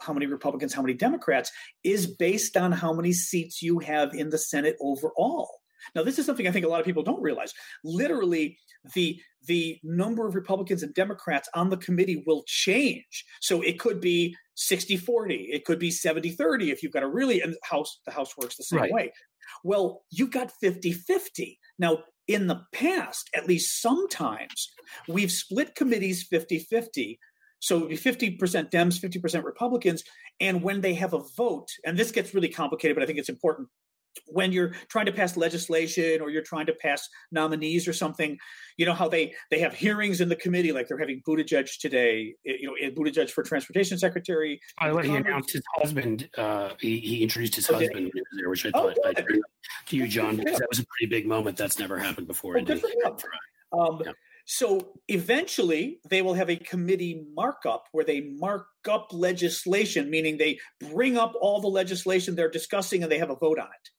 [0.00, 1.50] how many Republicans, how many Democrats,
[1.82, 5.60] is based on how many seats you have in the Senate overall.
[5.94, 7.53] Now, this is something I think a lot of people don't realize.
[7.85, 8.59] Literally,
[8.94, 13.25] the the number of Republicans and Democrats on the committee will change.
[13.40, 17.55] So it could be 60-40, it could be 70-30 if you've got a really and
[17.62, 18.92] house the house works the same right.
[18.92, 19.12] way.
[19.62, 21.59] Well, you've got 50-50.
[21.79, 24.73] Now, in the past, at least sometimes,
[25.09, 27.18] we've split committees 50-50
[27.64, 30.05] so it would be 50% Dems, 50% Republicans.
[30.38, 33.31] And when they have a vote, and this gets really complicated, but I think it's
[33.31, 33.68] important
[34.27, 38.38] when you're trying to pass legislation or you're trying to pass nominees or something,
[38.77, 42.35] you know how they they have hearings in the committee, like they're having Buttigieg today.
[42.44, 44.61] You know, Buttigieg for transportation secretary.
[44.81, 46.29] By the way, he announced his husband.
[46.37, 47.87] Uh, he, he introduced his okay.
[47.87, 49.22] husband there, which I oh, thought oh,
[49.87, 51.57] to you, John, because that was a pretty big moment.
[51.57, 52.59] That's never happened before.
[53.72, 54.12] Oh, um, yeah.
[54.44, 60.59] so eventually they will have a committee markup where they mark up legislation, meaning they
[60.81, 63.90] bring up all the legislation they're discussing and they have a vote on it.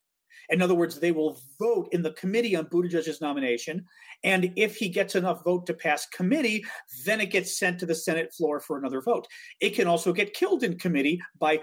[0.50, 3.86] In other words, they will vote in the committee on Buttigieg's nomination.
[4.24, 6.66] And if he gets enough vote to pass committee,
[7.06, 9.28] then it gets sent to the Senate floor for another vote.
[9.60, 11.62] It can also get killed in committee by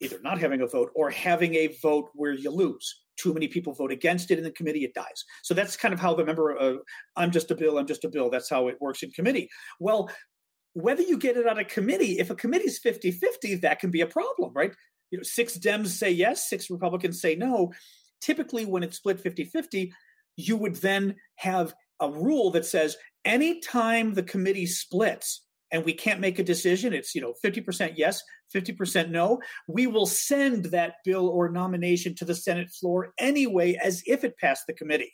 [0.00, 3.02] either not having a vote or having a vote where you lose.
[3.16, 5.24] Too many people vote against it in the committee, it dies.
[5.42, 6.76] So that's kind of how the member, uh,
[7.16, 8.30] I'm just a bill, I'm just a bill.
[8.30, 9.50] That's how it works in committee.
[9.78, 10.10] Well,
[10.72, 13.90] whether you get it out of committee, if a committee is 50 50, that can
[13.90, 14.72] be a problem, right?
[15.10, 17.72] You know, six Dems say yes, six Republicans say no
[18.20, 19.90] typically when it's split 50-50
[20.36, 26.20] you would then have a rule that says anytime the committee splits and we can't
[26.20, 28.22] make a decision it's you know 50% yes
[28.54, 34.02] 50% no we will send that bill or nomination to the senate floor anyway as
[34.06, 35.12] if it passed the committee.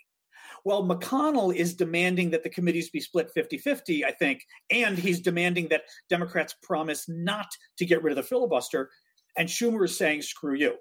[0.65, 5.69] Well mcconnell is demanding that the committees be split 50-50 i think and he's demanding
[5.69, 8.91] that democrats promise not to get rid of the filibuster
[9.37, 10.77] and schumer is saying screw you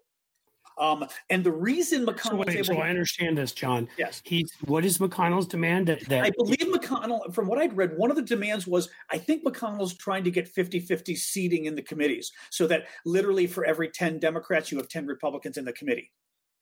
[0.77, 3.87] um, and the reason McConnell so, wait, so to, I understand this, John.
[3.97, 4.21] Yes.
[4.25, 5.87] He's what is McConnell's demand?
[5.87, 9.17] That, that I believe McConnell, from what I'd read, one of the demands was I
[9.17, 13.89] think McConnell's trying to get 50-50 seating in the committees, so that literally for every
[13.89, 16.11] 10 Democrats, you have 10 Republicans in the committee.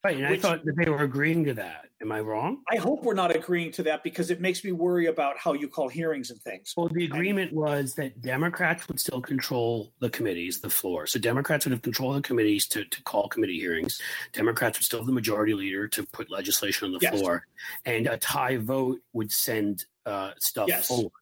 [0.04, 1.86] Right, and Which, I thought that they were agreeing to that.
[2.02, 2.58] Am I wrong?
[2.70, 5.66] I hope we're not agreeing to that because it makes me worry about how you
[5.66, 6.74] call hearings and things.
[6.76, 11.06] Well, the agreement was that Democrats would still control the committees, the floor.
[11.06, 13.98] So Democrats would have control of the committees to, to call committee hearings.
[14.34, 17.18] Democrats would still have the majority leader to put legislation on the yes.
[17.18, 17.46] floor,
[17.86, 20.88] and a tie vote would send uh, stuff yes.
[20.88, 21.12] forward.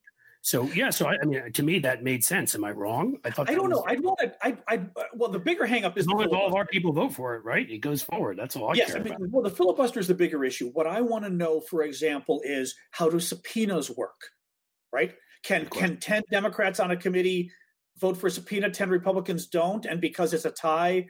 [0.44, 2.57] So yeah, so I, I, mean, to me that made sense.
[2.57, 3.16] Am I wrong?
[3.24, 3.85] I thought I don't was, know.
[3.87, 4.35] I'd want to.
[4.42, 4.81] I, I
[5.14, 7.44] well, the bigger hangup is as long as all of our people vote for it,
[7.44, 7.70] right?
[7.70, 8.38] It goes forward.
[8.38, 9.31] That's all I yes, I mean, about.
[9.31, 10.70] Well, the filibuster is the bigger issue.
[10.72, 14.20] What I want to know, for example, is how do subpoenas work?
[14.92, 15.14] Right?
[15.44, 17.52] Can can ten Democrats on a committee
[17.98, 18.68] vote for a subpoena?
[18.68, 21.07] Ten Republicans don't, and because it's a tie,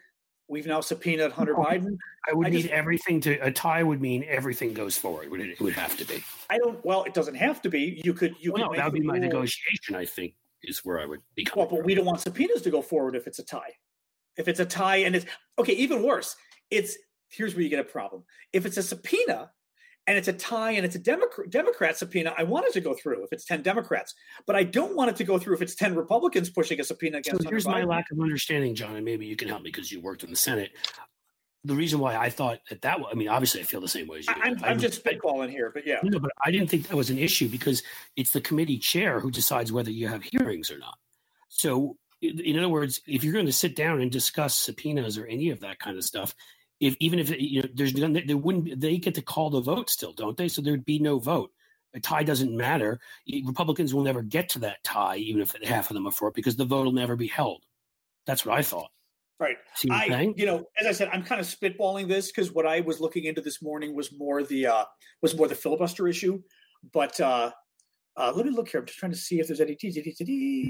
[0.53, 1.97] We've now subpoenaed Hunter Biden.
[2.29, 5.31] I would I need just, everything to a tie would mean everything goes forward.
[5.31, 6.23] Would it, it, would have to be.
[6.51, 6.85] I don't.
[6.85, 8.03] Well, it doesn't have to be.
[8.05, 8.35] You could.
[8.39, 9.95] You well, could no, that would be my negotiation.
[9.95, 11.47] I think is where I would be.
[11.57, 13.73] Well, but we don't want subpoenas to go forward if it's a tie.
[14.37, 15.25] If it's a tie and it's
[15.59, 16.37] okay, even worse.
[16.71, 16.99] It's
[17.31, 18.23] here's where you get a problem.
[18.53, 19.53] If it's a subpoena
[20.07, 22.95] and it's a tie and it's a Democrat, Democrat subpoena, I want it to go
[22.95, 24.15] through if it's 10 Democrats,
[24.47, 27.19] but I don't want it to go through if it's 10 Republicans pushing a subpoena
[27.19, 29.93] against So here's my lack of understanding, John, and maybe you can help me because
[29.93, 30.73] you worked in the Senate.
[31.65, 34.19] The reason why I thought that that, I mean, obviously I feel the same way
[34.19, 34.35] as you.
[34.37, 36.01] I'm, I'm just spitballing here, but yeah.
[36.03, 37.85] No, but I didn't think that was an issue because
[38.17, 40.99] it's the committee chair who decides whether you have hearings or not.
[41.49, 45.51] So, in other words, if you're going to sit down and discuss subpoenas or any
[45.51, 46.35] of that kind of stuff,
[46.83, 50.13] if even if you know there's there wouldn't they get to call the vote still,
[50.13, 50.49] don't they?
[50.49, 51.53] So there'd be no vote.
[51.95, 52.99] A tie doesn't matter.
[53.47, 56.35] Republicans will never get to that tie, even if half of them are for it,
[56.35, 57.63] because the vote will never be held.
[58.27, 58.91] That's what I thought.
[59.39, 59.57] Right.
[59.91, 63.01] I, you know, as I said, I'm kind of spitballing this because what I was
[63.01, 64.85] looking into this morning was more the uh,
[65.21, 66.43] was more the filibuster issue.
[66.93, 67.53] But uh,
[68.17, 68.81] uh, let me look here.
[68.81, 69.77] I'm just trying to see if there's any.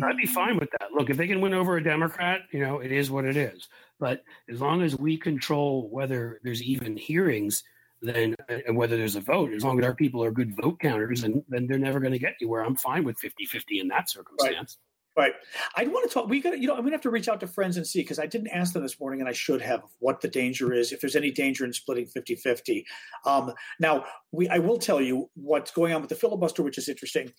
[0.02, 0.92] I'd be fine with that.
[0.92, 3.68] Look, if they can win over a Democrat, you know, it is what it is.
[4.02, 7.62] But as long as we control whether there's even hearings,
[8.00, 11.22] then and whether there's a vote, as long as our people are good vote counters,
[11.22, 12.64] and then they're never going to get anywhere.
[12.64, 14.78] I'm fine with 50-50 in that circumstance.
[15.14, 15.24] Right.
[15.24, 15.34] Right.
[15.76, 16.28] I want to talk.
[16.28, 18.00] We got, you know, I'm going to have to reach out to friends and see
[18.00, 20.90] because I didn't ask them this morning and I should have what the danger is,
[20.90, 22.84] if there's any danger in splitting 50 50.
[23.26, 26.88] Um, now, we, I will tell you what's going on with the filibuster, which is
[26.88, 27.30] interesting.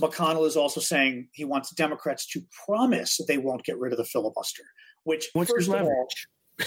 [0.00, 4.04] McConnell is also saying he wants Democrats to promise they won't get rid of the
[4.04, 4.62] filibuster,
[5.06, 6.08] which, What's first of all,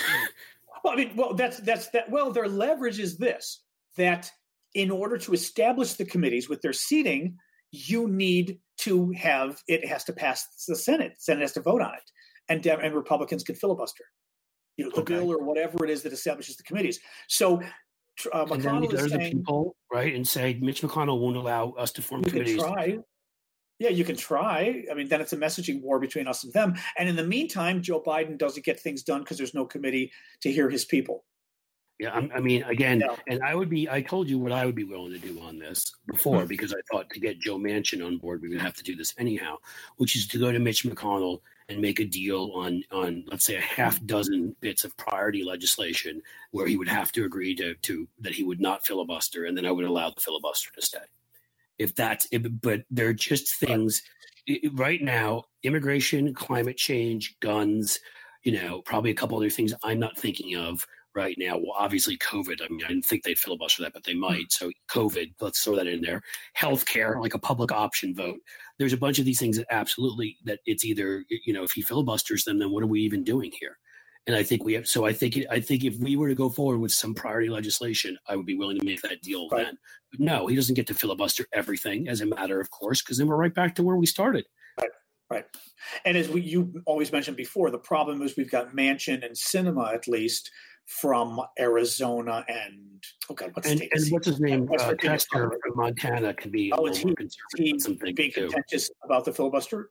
[0.84, 2.10] well, I mean, well, that's, that's that.
[2.10, 3.62] Well, their leverage is this
[3.97, 4.32] that
[4.73, 7.38] in order to establish the committees with their seating,
[7.71, 11.13] you need to have it has to pass the Senate.
[11.17, 12.12] The Senate has to vote on it,
[12.47, 14.06] and and Republicans can filibuster,
[14.78, 15.15] you know, the okay.
[15.15, 16.99] bill or whatever it is that establishes the committees.
[17.28, 17.62] So.
[18.34, 22.02] Uh, and then there's the people, right, and say Mitch McConnell won't allow us to
[22.02, 22.62] form you committees.
[22.62, 22.97] Can try.
[23.80, 24.84] Yeah, you can try.
[24.92, 26.76] I mean, then it's a messaging war between us and them.
[26.98, 30.12] And in the meantime, Joe Biden doesn't get things done because there's no committee
[30.42, 31.24] to hear his people.
[31.98, 33.15] Yeah, I, I mean, again, yeah.
[33.28, 35.60] and I would be, I told you what I would be willing to do on
[35.60, 36.48] this before, hmm.
[36.48, 39.13] because I thought to get Joe Manchin on board, we would have to do this
[39.18, 39.58] anyhow,
[39.98, 43.56] which is to go to Mitch McConnell and make a deal on, on let's say,
[43.56, 48.08] a half dozen bits of priority legislation where he would have to agree to, to
[48.22, 50.99] that he would not filibuster, and then I would allow the filibuster to stay.
[51.80, 54.01] If that's, if, but they're just things
[54.47, 54.59] right.
[54.73, 57.99] right now: immigration, climate change, guns,
[58.43, 61.57] you know, probably a couple other things I'm not thinking of right now.
[61.57, 62.61] Well, obviously, COVID.
[62.63, 64.19] I mean, I didn't think they'd filibuster that, but they hmm.
[64.21, 64.51] might.
[64.51, 66.21] So, COVID, let's throw that in there.
[66.57, 68.39] Healthcare, like a public option vote.
[68.77, 71.82] There's a bunch of these things that absolutely that it's either you know if he
[71.82, 73.77] filibusters them, then what are we even doing here?
[74.30, 74.86] And I think we have.
[74.86, 78.15] So I think I think if we were to go forward with some priority legislation,
[78.27, 79.65] I would be willing to make that deal right.
[79.65, 79.77] then.
[80.11, 83.25] But no, he doesn't get to filibuster everything as a matter of course, because then
[83.25, 84.45] we're right back to where we started.
[84.80, 84.91] Right.
[85.32, 85.45] Right.
[86.05, 89.95] And as we, you always mentioned before, the problem is we've got Manchin and Sinema,
[89.95, 90.51] at least
[90.86, 94.69] from Arizona and oh god, what's and, and what's his name?
[94.80, 98.15] Uh, Tester from Montana can be oh, a little he, conservative.
[98.15, 99.89] being contentious about the filibuster.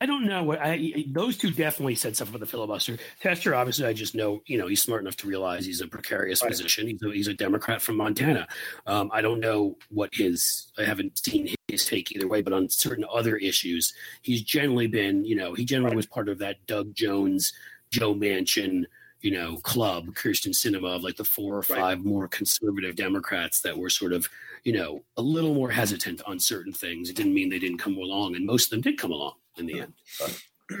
[0.00, 0.52] I don't know.
[0.52, 2.96] I, those two definitely said something about the filibuster.
[3.20, 6.42] Tester, obviously, I just know you know he's smart enough to realize he's a precarious
[6.42, 6.50] right.
[6.50, 6.86] position.
[6.86, 8.46] He's a, he's a Democrat from Montana.
[8.86, 10.70] Um, I don't know what his.
[10.78, 15.24] I haven't seen his take either way, but on certain other issues, he's generally been.
[15.24, 15.96] You know, he generally right.
[15.96, 17.52] was part of that Doug Jones,
[17.90, 18.84] Joe Manchin,
[19.22, 22.04] you know, club, Kirsten Sinema of like the four or five right.
[22.04, 24.28] more conservative Democrats that were sort of,
[24.62, 27.10] you know, a little more hesitant on certain things.
[27.10, 29.66] It didn't mean they didn't come along, and most of them did come along in
[29.66, 29.92] the end.
[30.18, 30.42] But.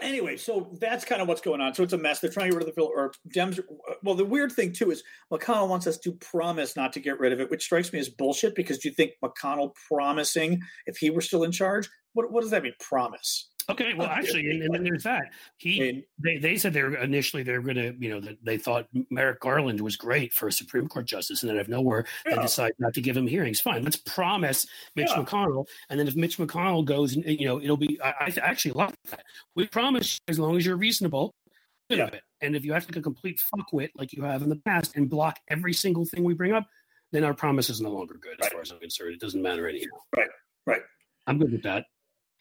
[0.00, 1.74] anyway, so that's kind of what's going on.
[1.74, 2.20] So it's a mess.
[2.20, 3.60] They're trying to get rid of the bill, or Dems.
[4.02, 5.02] Well, the weird thing too is
[5.32, 8.08] McConnell wants us to promise not to get rid of it, which strikes me as
[8.08, 8.54] bullshit.
[8.54, 11.88] Because do you think McConnell promising if he were still in charge?
[12.14, 12.74] What what does that mean?
[12.80, 13.49] Promise?
[13.70, 15.30] Okay, well, actually, and, and, then there's that.
[15.56, 18.58] He they, they said they were initially they were going to you know that they
[18.58, 22.06] thought Merrick Garland was great for a Supreme Court justice, and then out of nowhere
[22.26, 22.36] yeah.
[22.36, 23.60] they decide not to give him hearings.
[23.60, 24.66] Fine, let's promise
[24.96, 25.22] Mitch yeah.
[25.22, 28.72] McConnell, and then if Mitch McConnell goes, and you know it'll be I, I actually
[28.72, 29.22] love that.
[29.54, 31.34] We promise as long as you're reasonable.
[31.88, 32.10] Yeah.
[32.40, 35.10] And if you act like a complete fuckwit like you have in the past and
[35.10, 36.64] block every single thing we bring up,
[37.10, 38.52] then our promise is no longer good as right.
[38.52, 39.14] far as I'm concerned.
[39.14, 39.98] It doesn't matter anymore.
[40.16, 40.28] Right,
[40.66, 40.82] right.
[41.26, 41.84] I'm good with that.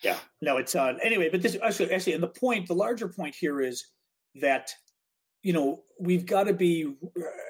[0.01, 1.29] Yeah, no, it's uh, anyway.
[1.29, 3.85] But this actually, actually, and the point, the larger point here is
[4.35, 4.71] that
[5.43, 6.93] you know we've got to be,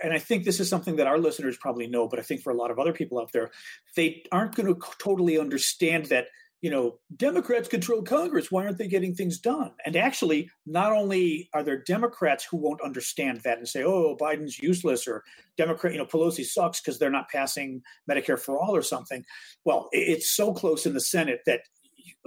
[0.04, 2.52] and I think this is something that our listeners probably know, but I think for
[2.52, 3.52] a lot of other people out there,
[3.96, 6.28] they aren't going to totally understand that
[6.62, 8.52] you know Democrats control Congress.
[8.52, 9.74] Why aren't they getting things done?
[9.86, 14.58] And actually, not only are there Democrats who won't understand that and say, "Oh, Biden's
[14.58, 15.24] useless," or
[15.56, 19.24] Democrat, you know, Pelosi sucks because they're not passing Medicare for all or something.
[19.66, 21.62] Well, it's so close in the Senate that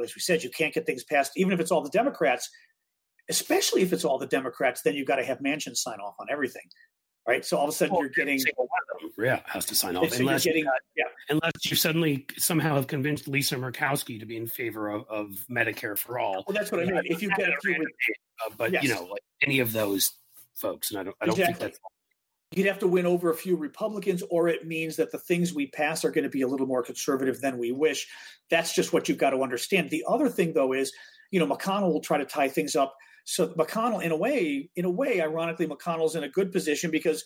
[0.03, 2.51] as we said, you can't get things passed, even if it's all the Democrats,
[3.29, 6.27] especially if it's all the Democrats, then you've got to have Manchin sign off on
[6.31, 6.63] everything.
[7.27, 7.45] Right.
[7.45, 8.41] So all of a sudden well, you're getting
[9.17, 10.19] yeah, has to sign off.
[10.19, 10.65] Unless, getting,
[10.97, 11.05] yeah.
[11.29, 15.97] unless you suddenly somehow have convinced Lisa Murkowski to be in favor of, of Medicare
[15.97, 16.45] for all.
[16.47, 17.01] Well, that's what I mean.
[17.05, 18.83] If you get a few, uh, but yes.
[18.83, 20.11] you know, like any of those
[20.55, 21.55] folks, and I don't, I don't exactly.
[21.55, 21.79] think that's
[22.53, 25.67] you'd have to win over a few Republicans, or it means that the things we
[25.69, 28.09] pass are going to be a little more conservative than we wish.
[28.51, 29.91] That's just what you've got to understand.
[29.91, 30.93] The other thing, though, is
[31.31, 32.95] you know McConnell will try to tie things up.
[33.25, 37.25] So McConnell, in a way, in a way, ironically, McConnell's in a good position because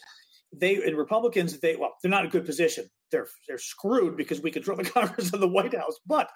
[0.52, 2.88] they and Republicans, they well, they're not in a good position.
[3.10, 6.30] They're they're screwed because we control the Congress and the White House, but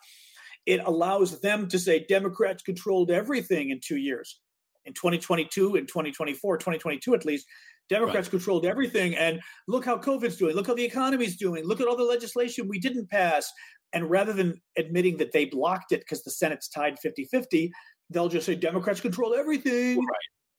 [0.67, 4.41] it allows them to say Democrats controlled everything in two years.
[4.85, 7.47] In 2022, in 2024, 2022 at least,
[7.91, 8.31] Democrats right.
[8.31, 9.17] controlled everything.
[9.17, 10.55] And look how COVID's doing.
[10.55, 11.65] Look how the economy's doing.
[11.65, 13.53] Look at all the legislation we didn't pass.
[13.93, 17.73] And rather than admitting that they blocked it because the Senate's tied 50 50,
[18.09, 19.99] they'll just say Democrats control everything.
[19.99, 20.17] Right.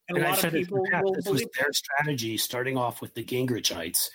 [0.09, 3.23] And, and a lot of people will this was their strategy starting off with the
[3.23, 4.09] Gingrichites.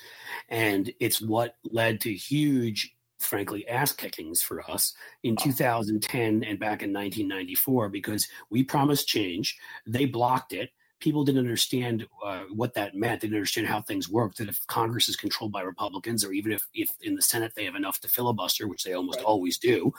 [0.50, 4.92] And it's what led to huge frankly ass kickings for us
[5.22, 5.42] in ah.
[5.42, 9.56] 2010 and back in 1994 because we promised change
[9.86, 10.68] they blocked it
[11.00, 13.20] people didn't understand uh, what that meant.
[13.20, 14.38] They didn't understand how things worked.
[14.38, 17.64] That if Congress is controlled by Republicans, or even if, if in the Senate they
[17.64, 19.24] have enough to filibuster, which they almost right.
[19.24, 19.92] always do,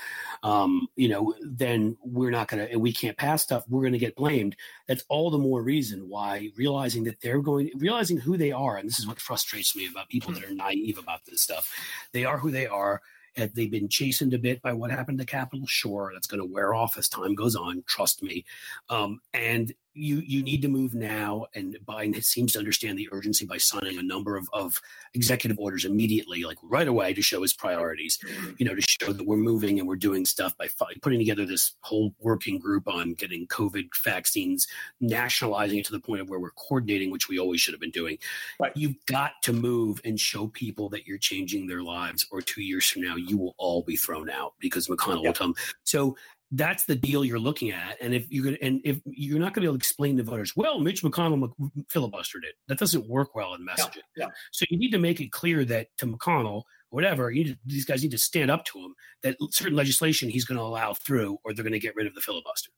[0.43, 3.63] um, you know, then we're not going to, and we can't pass stuff.
[3.69, 4.55] We're going to get blamed.
[4.87, 8.87] That's all the more reason why realizing that they're going, realizing who they are, and
[8.87, 11.71] this is what frustrates me about people that are naive about this stuff.
[12.11, 13.01] They are who they are.
[13.35, 15.67] Have they been chastened a bit by what happened to Capitol?
[15.67, 17.83] Sure, that's going to wear off as time goes on.
[17.85, 18.45] Trust me.
[18.89, 21.47] Um, and you you need to move now.
[21.55, 24.79] And Biden seems to understand the urgency by signing a number of, of
[25.13, 28.19] executive orders immediately, like right away, to show his priorities.
[28.57, 30.67] You know, to show that we're moving and we're doing stuff by
[31.01, 34.67] putting together this whole working group on getting COVID vaccines,
[35.01, 37.91] nationalizing it to the point of where we're coordinating, which we always should have been
[37.91, 38.17] doing.
[38.59, 38.71] Right.
[38.75, 42.89] You've got to move and show people that you're changing their lives, or two years
[42.89, 45.55] from now, you will all be thrown out because McConnell will come.
[45.83, 46.15] So
[46.51, 47.97] that's the deal you're looking at.
[48.01, 50.23] And if you're going and if you're not going to be able to explain to
[50.23, 51.51] voters, well, Mitch McConnell
[51.93, 52.55] filibustered it.
[52.67, 54.01] That doesn't work well in messaging.
[54.15, 54.27] Yeah, yeah.
[54.51, 58.01] So you need to make it clear that to McConnell, whatever, you to, these guys
[58.01, 61.53] need to stand up to him that certain legislation he's going to allow through, or
[61.53, 62.71] they're going to get rid of the filibuster.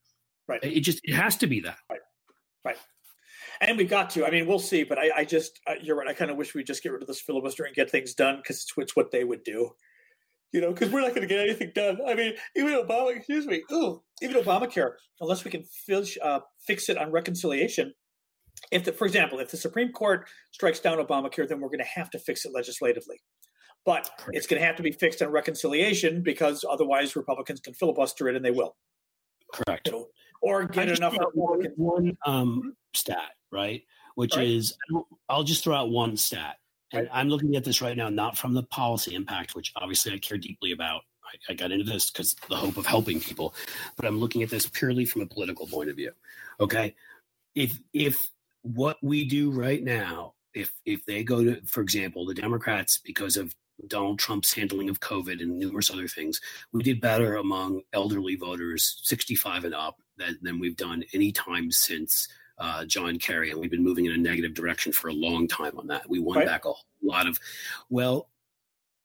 [0.48, 0.64] Right.
[0.64, 1.78] It just it has to be that.
[1.90, 2.00] Right.
[2.66, 2.78] Right.
[3.62, 4.26] and we've got to.
[4.26, 4.84] I mean, we'll see.
[4.84, 6.08] But I, I just, uh, you're right.
[6.08, 8.38] I kind of wish we'd just get rid of this filibuster and get things done
[8.38, 9.72] because it's, it's, what they would do.
[10.52, 12.00] You know, because we're not going to get anything done.
[12.08, 16.90] I mean, even Obama, excuse me, ooh, even Obamacare, unless we can fix, uh, fix
[16.90, 17.94] it on reconciliation.
[18.72, 21.86] If, the, for example, if the Supreme Court strikes down Obamacare, then we're going to
[21.86, 23.22] have to fix it legislatively.
[23.86, 24.38] But Correct.
[24.38, 28.36] it's going to have to be fixed on reconciliation because otherwise Republicans can filibuster it,
[28.36, 28.76] and they will.
[29.54, 29.88] Correct.
[29.88, 30.08] You know,
[30.42, 31.16] or get enough.
[31.34, 33.84] One, one um, stat, right?
[34.16, 34.48] Which right.
[34.48, 34.76] is,
[35.30, 36.58] I'll just throw out one stat.
[36.92, 37.10] And.
[37.12, 40.38] I'm looking at this right now, not from the policy impact, which obviously I care
[40.38, 41.02] deeply about.
[41.24, 43.54] I, I got into this because the hope of helping people,
[43.96, 46.12] but I'm looking at this purely from a political point of view.
[46.60, 46.96] Okay,
[47.56, 48.18] if if
[48.62, 53.38] what we do right now, if if they go to, for example, the Democrats because
[53.38, 53.54] of
[53.88, 56.42] Donald Trump's handling of COVID and numerous other things,
[56.74, 61.72] we did better among elderly voters 65 and up than, than we've done any time
[61.72, 62.28] since
[62.60, 63.52] uh, John Kerry.
[63.52, 66.10] And we've been moving in a negative direction for a long time on that.
[66.10, 66.48] We won right.
[66.48, 67.40] back a lot of,
[67.90, 68.30] well,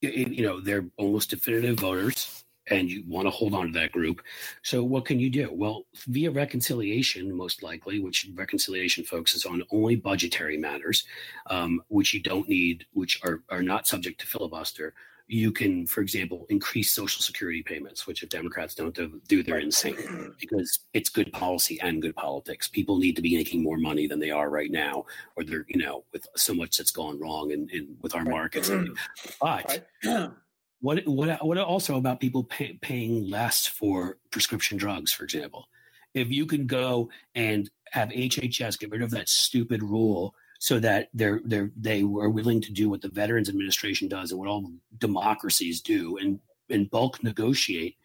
[0.03, 3.93] it, you know, they're almost definitive voters and you want to hold on to that
[3.93, 4.23] group.
[4.63, 5.51] So what can you do?
[5.53, 11.05] Well, via reconciliation, most likely, which reconciliation focuses on only budgetary matters,
[11.47, 14.95] um, which you don't need, which are, are not subject to filibuster.
[15.27, 20.35] You can, for example, increase Social Security payments, which if Democrats don't do, they're insane
[20.41, 22.69] because it's good policy and good politics.
[22.69, 25.07] People need to be making more money than they are right now,
[25.37, 28.71] or they're, you know, with so much that's gone wrong in with our markets.
[29.41, 29.87] But
[30.81, 35.69] what what what also about people pay, paying less for prescription drugs, for example?
[36.13, 40.35] If you can go and have HHS get rid of that stupid rule
[40.65, 44.41] so that they're they're they were willing to do what the Veterans Administration does and
[44.41, 46.41] what all democracies do and
[46.71, 47.97] and bulk negotiate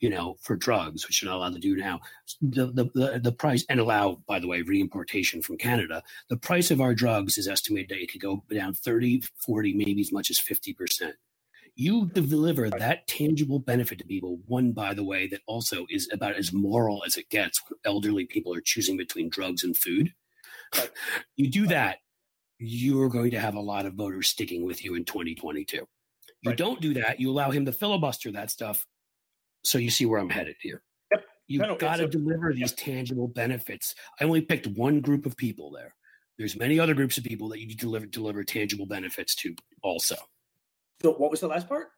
[0.00, 1.98] you know, for drugs, which you're not allowed to do now.
[2.40, 6.70] The, the, the, the, price, and allow, by the way, reimportation from Canada, the price
[6.70, 10.30] of our drugs is estimated that it could go down 30, 40, maybe as much
[10.30, 11.14] as 50%
[11.74, 16.34] you deliver that tangible benefit to people one by the way that also is about
[16.34, 20.12] as moral as it gets when elderly people are choosing between drugs and food
[21.36, 21.98] you do that
[22.58, 25.86] you're going to have a lot of voters sticking with you in 2022 you
[26.46, 26.56] right.
[26.56, 28.84] don't do that you allow him to filibuster that stuff
[29.62, 31.24] so you see where i'm headed here yep.
[31.46, 32.76] you've no, got to a, deliver these yep.
[32.76, 35.94] tangible benefits i only picked one group of people there
[36.38, 39.54] there's many other groups of people that you need to deliver deliver tangible benefits to
[39.82, 40.16] also
[41.02, 41.88] so what was the last part?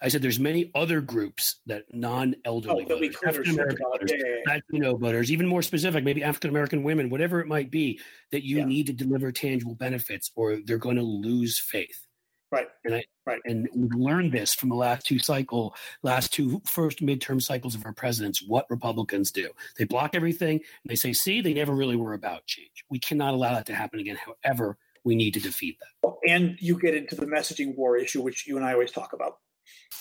[0.00, 4.34] I said there's many other groups that non-elderly oh, voters, African American voters, yeah, yeah,
[4.46, 4.54] yeah.
[4.54, 8.00] Latino voters, even more specific, maybe African American women, whatever it might be,
[8.30, 12.06] that you need to deliver tangible benefits, or they're going to lose faith.
[12.52, 12.68] Right.
[12.84, 13.40] And I right.
[13.46, 17.84] And we learned this from the last two cycle, last two first midterm cycles of
[17.84, 18.42] our presidents.
[18.46, 22.46] What Republicans do, they block everything, and they say, "See, they never really were about
[22.46, 22.84] change.
[22.90, 26.12] We cannot allow that to happen again." However, we need to defeat that.
[26.28, 29.38] And you get into the messaging war issue, which you and I always talk about.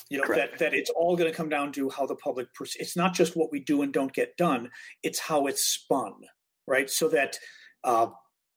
[0.10, 0.60] You know Correct.
[0.60, 2.48] that that it's all going to come down to how the public.
[2.76, 4.70] it's not just what we do and don't get done;
[5.02, 6.14] it's how it's spun,
[6.68, 6.90] right?
[6.90, 7.38] So that
[7.84, 8.08] uh,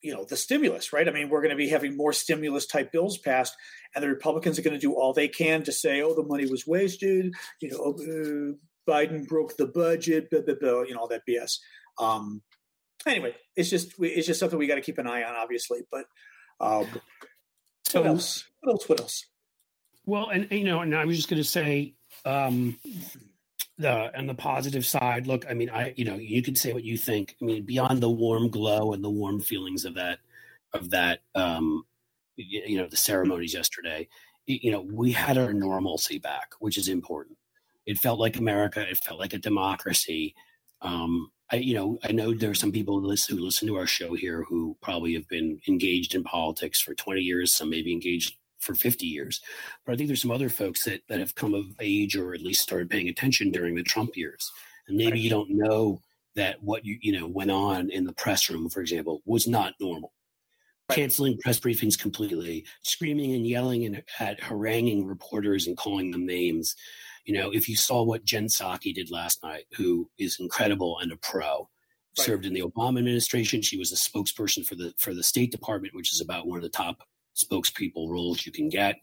[0.03, 1.09] you know the stimulus, right?
[1.09, 3.55] I mean, we're going to be having more stimulus type bills passed,
[3.95, 6.47] and the Republicans are going to do all they can to say, "Oh, the money
[6.47, 11.09] was wasted." You know, uh, Biden broke the budget, blah, blah, blah, you know, all
[11.09, 11.59] that BS.
[11.99, 12.43] Um,
[13.07, 15.81] anyway, it's just it's just something we got to keep an eye on, obviously.
[15.91, 16.05] But
[16.61, 16.87] um,
[17.87, 18.45] so, what else?
[18.61, 18.89] What else?
[18.89, 19.27] What else?
[20.07, 21.95] Well, and you know, and I was just going to say,
[22.25, 22.79] um,
[23.79, 26.85] the on the positive side, look, I mean, I you know, you can say what
[26.85, 27.37] you think.
[27.43, 30.21] I mean, beyond the warm glow and the warm feelings of that
[30.73, 31.85] of that, um,
[32.37, 34.09] you know, the ceremonies yesterday,
[34.47, 37.37] you know, we had our normalcy back, which is important.
[37.85, 38.89] It felt like America.
[38.89, 40.35] It felt like a democracy.
[40.83, 43.77] Um, I, you know, I know there are some people who listen, who listen to
[43.77, 47.93] our show here who probably have been engaged in politics for 20 years, some maybe
[47.93, 48.37] engaged
[48.67, 49.41] for 50 years.
[49.85, 52.43] But I think there's some other folks that, that have come of age or at
[52.43, 54.51] least started paying attention during the Trump years.
[54.89, 56.01] And maybe you don't know
[56.35, 59.75] that what you, you know, went on in the press room, for example, was not
[59.81, 60.13] normal.
[60.89, 60.97] Right.
[60.97, 66.77] Canceling press briefings completely, screaming and yelling and at haranguing reporters and calling them names.
[67.25, 71.11] You know, if you saw what Jen Psaki did last night, who is incredible and
[71.11, 71.69] a pro, right.
[72.25, 73.63] served in the Obama administration.
[73.63, 76.63] She was a spokesperson for the for the State Department, which is about one of
[76.63, 77.03] the top
[77.37, 78.97] spokespeople roles you can get.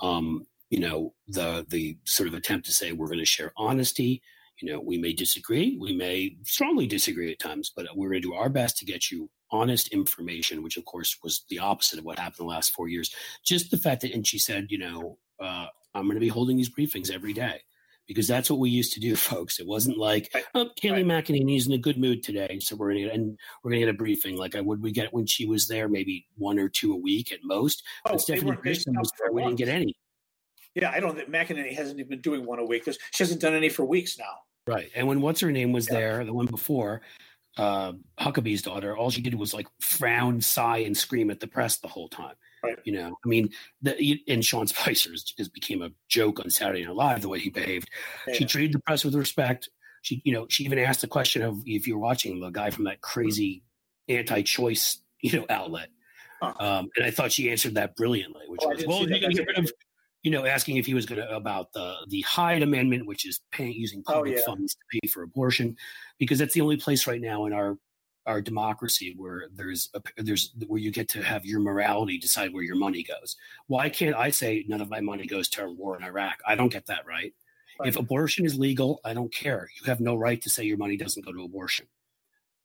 [0.00, 4.22] Um, you know, the the sort of attempt to say we're going to share honesty.
[4.60, 8.28] You know, we may disagree, we may strongly disagree at times, but we're going to
[8.28, 12.04] do our best to get you honest information, which of course was the opposite of
[12.04, 13.14] what happened the last four years.
[13.44, 16.56] Just the fact that, and she said, you know, uh, I'm going to be holding
[16.56, 17.62] these briefings every day.
[18.06, 19.58] Because that's what we used to do, folks.
[19.58, 21.24] It wasn't like oh, Kayleigh right.
[21.24, 23.94] McEnany's in a good mood today, so we're gonna get, and we're gonna get a
[23.94, 24.36] briefing.
[24.36, 27.32] Like I would we get when she was there, maybe one or two a week
[27.32, 27.82] at most.
[28.06, 29.94] Oh, but Stephanie Pearson was there, we didn't get any.
[30.74, 33.40] Yeah, I don't think McEnany hasn't even been doing one a week because she hasn't
[33.40, 34.24] done any for weeks now.
[34.66, 35.94] Right, and when what's her name was yeah.
[35.94, 37.02] there, the one before,
[37.56, 41.78] uh, Huckabee's daughter, all she did was like frown, sigh, and scream at the press
[41.78, 42.34] the whole time.
[42.64, 42.78] Right.
[42.84, 43.50] You know, I mean,
[43.82, 47.50] the, and Sean Spicer just became a joke on Saturday Night Live the way he
[47.50, 47.88] behaved.
[48.26, 48.34] Yeah.
[48.34, 49.68] She treated the press with respect.
[50.02, 52.84] She, you know, she even asked the question of if you're watching the guy from
[52.84, 53.62] that crazy
[54.08, 55.88] anti-choice, you know, outlet.
[56.42, 56.52] Huh.
[56.60, 59.58] Um, and I thought she answered that brilliantly, which oh, was, well, to get rid
[59.58, 59.72] of,
[60.22, 63.40] you know, asking if he was going to about the the Hyde Amendment, which is
[63.50, 64.42] paying using oh, public oh, yeah.
[64.46, 65.76] funds to pay for abortion,
[66.18, 67.78] because that's the only place right now in our
[68.26, 72.62] our democracy where there's a, there's where you get to have your morality decide where
[72.62, 73.36] your money goes.
[73.66, 76.40] Why can't I say none of my money goes to a war in Iraq?
[76.46, 77.34] I don't get that right.
[77.78, 77.88] right.
[77.88, 79.68] If abortion is legal, I don't care.
[79.78, 81.86] You have no right to say your money doesn't go to abortion.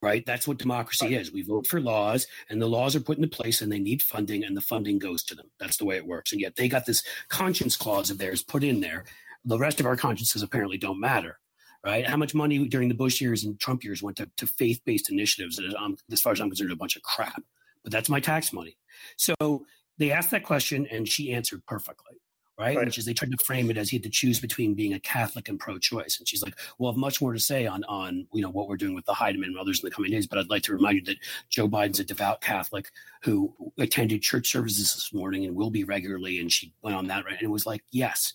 [0.02, 0.26] Right?
[0.26, 1.22] That's what democracy right.
[1.22, 1.34] is.
[1.34, 4.46] We vote for laws and the laws are put into place and they need funding
[4.46, 5.52] and the funding goes to them.
[5.60, 6.32] That's the way it works.
[6.32, 9.04] And yet they got this conscience clause of theirs put in there.
[9.44, 11.39] The rest of our consciences apparently don't matter
[11.84, 12.08] right?
[12.08, 15.10] How much money during the Bush years and Trump years went to, to faith based
[15.10, 15.58] initiatives?
[15.58, 17.42] And um, as far as I'm concerned, a bunch of crap.
[17.84, 18.78] But that's my tax money.
[19.16, 19.66] So
[19.98, 22.18] they asked that question, and she answered perfectly.
[22.58, 22.76] Right?
[22.76, 22.86] right?
[22.86, 25.00] Which is they tried to frame it as he had to choose between being a
[25.00, 28.42] Catholic and pro-choice, and she's like, "We'll have much more to say on on you
[28.42, 30.40] know what we're doing with the Hyde Amendment and others in the coming days." But
[30.40, 31.16] I'd like to remind you that
[31.50, 36.38] Joe Biden's a devout Catholic who attended church services this morning and will be regularly,
[36.42, 38.34] and she went on that right, and it was like, "Yes,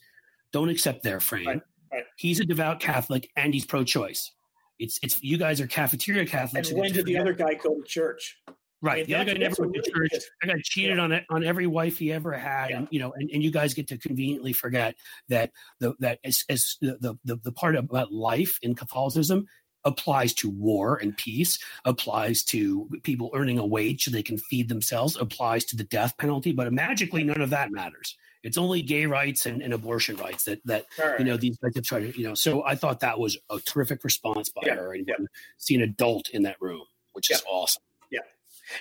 [0.53, 1.63] don't accept their frame." Right.
[1.95, 2.05] Right.
[2.17, 4.33] He's a devout Catholic and he's pro-choice.
[4.79, 6.71] It's it's you guys are cafeteria Catholics.
[6.71, 8.37] And when did the other guy go to church?
[8.83, 8.93] Right.
[8.93, 10.11] I mean, the other guy never went to church.
[10.43, 11.03] I got cheated yeah.
[11.03, 12.71] on it on every wife he ever had.
[12.71, 12.79] Yeah.
[12.79, 14.97] And you know, and, and you guys get to conveniently forget
[15.29, 19.47] that the that as, as the, the the part about life in Catholicism
[19.85, 24.69] applies to war and peace, applies to people earning a wage so they can feed
[24.69, 28.17] themselves, applies to the death penalty, but magically none of that matters.
[28.45, 31.19] It's only gay rights and, and abortion rights that that right.
[31.19, 32.35] you know these guys have tried to you know.
[32.35, 34.77] So I thought that was a terrific response by yeah.
[34.77, 35.15] her and yeah.
[35.59, 36.83] see an adult in that room,
[37.13, 37.37] which yeah.
[37.37, 37.83] is awesome.
[38.11, 38.21] Yeah,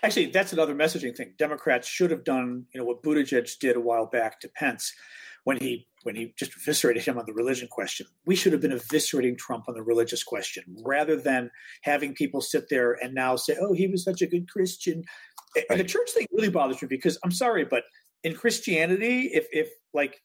[0.03, 1.33] actually, that's another messaging thing.
[1.37, 4.93] Democrats should have done you know what Buttigieg did a while back to Pence
[5.45, 8.05] when he when he just eviscerated him on the religion question.
[8.25, 11.49] We should have been eviscerating Trump on the religious question rather than
[11.83, 15.03] having people sit there and now say, "Oh, he was such a good Christian."
[15.55, 15.65] Right.
[15.69, 17.83] And the church thing really bothers me because I'm sorry, but
[18.23, 20.19] in Christianity, if if like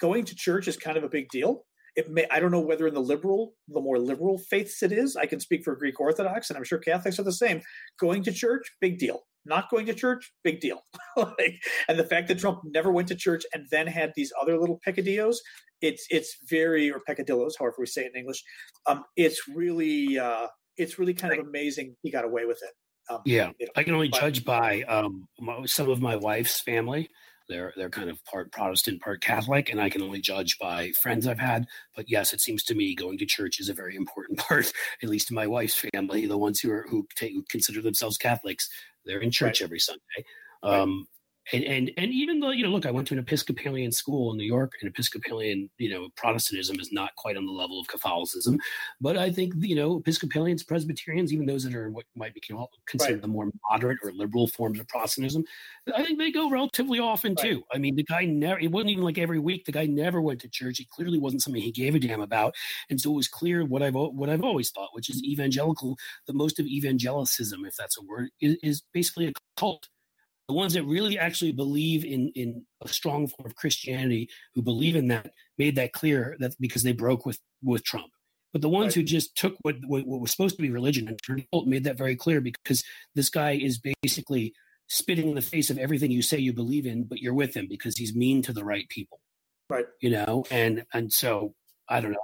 [0.00, 1.64] going to church is kind of a big deal.
[1.96, 5.16] It may I don't know whether in the liberal, the more liberal faiths it is.
[5.16, 7.60] I can speak for Greek Orthodox, and I'm sure Catholics are the same.
[7.98, 9.20] Going to church, big deal.
[9.44, 10.82] Not going to church, big deal.
[11.16, 14.58] like, and the fact that Trump never went to church and then had these other
[14.58, 15.40] little peccadillos,
[15.80, 18.42] it's it's very or peccadillos, however we say it in English.
[18.86, 23.12] Um, it's really uh, it's really kind of amazing he got away with it.
[23.12, 25.26] Um, yeah, you know, I can only but, judge by um,
[25.66, 27.08] some of my wife's family.
[27.50, 31.26] They're they're kind of part Protestant, part Catholic, and I can only judge by friends
[31.26, 31.66] I've had.
[31.96, 34.72] But yes, it seems to me going to church is a very important part,
[35.02, 36.26] at least in my wife's family.
[36.26, 38.70] The ones who are who, take, who consider themselves Catholics,
[39.04, 39.66] they're in church right.
[39.66, 40.24] every Sunday.
[40.62, 41.08] Um,
[41.52, 44.36] and, and and even though you know look i went to an episcopalian school in
[44.36, 48.58] new york and episcopalian you know protestantism is not quite on the level of catholicism.
[49.00, 52.42] But i think you know episcopalians presbyterians even those that are what might be
[52.86, 53.22] considered right.
[53.22, 55.44] the more moderate or liberal forms of protestantism
[55.94, 57.50] i think they go relatively often right.
[57.50, 57.62] too.
[57.72, 60.40] I mean the guy never it wasn't even like every week the guy never went
[60.40, 60.80] to church.
[60.80, 62.54] It clearly wasn't something he gave a damn about.
[62.88, 65.96] And so it was clear what i've what i've always thought which is evangelical
[66.26, 69.88] the most of evangelicism if that's a word is, is basically a cult
[70.50, 74.96] the ones that really actually believe in in a strong form of Christianity, who believe
[74.96, 78.10] in that, made that clear that because they broke with with Trump.
[78.52, 78.94] But the ones right.
[78.96, 81.84] who just took what, what, what was supposed to be religion and turned cult made
[81.84, 82.82] that very clear because
[83.14, 84.52] this guy is basically
[84.88, 87.68] spitting in the face of everything you say you believe in, but you're with him
[87.68, 89.20] because he's mean to the right people.
[89.68, 89.86] Right.
[90.00, 91.54] You know, and and so
[91.90, 92.18] I don't know.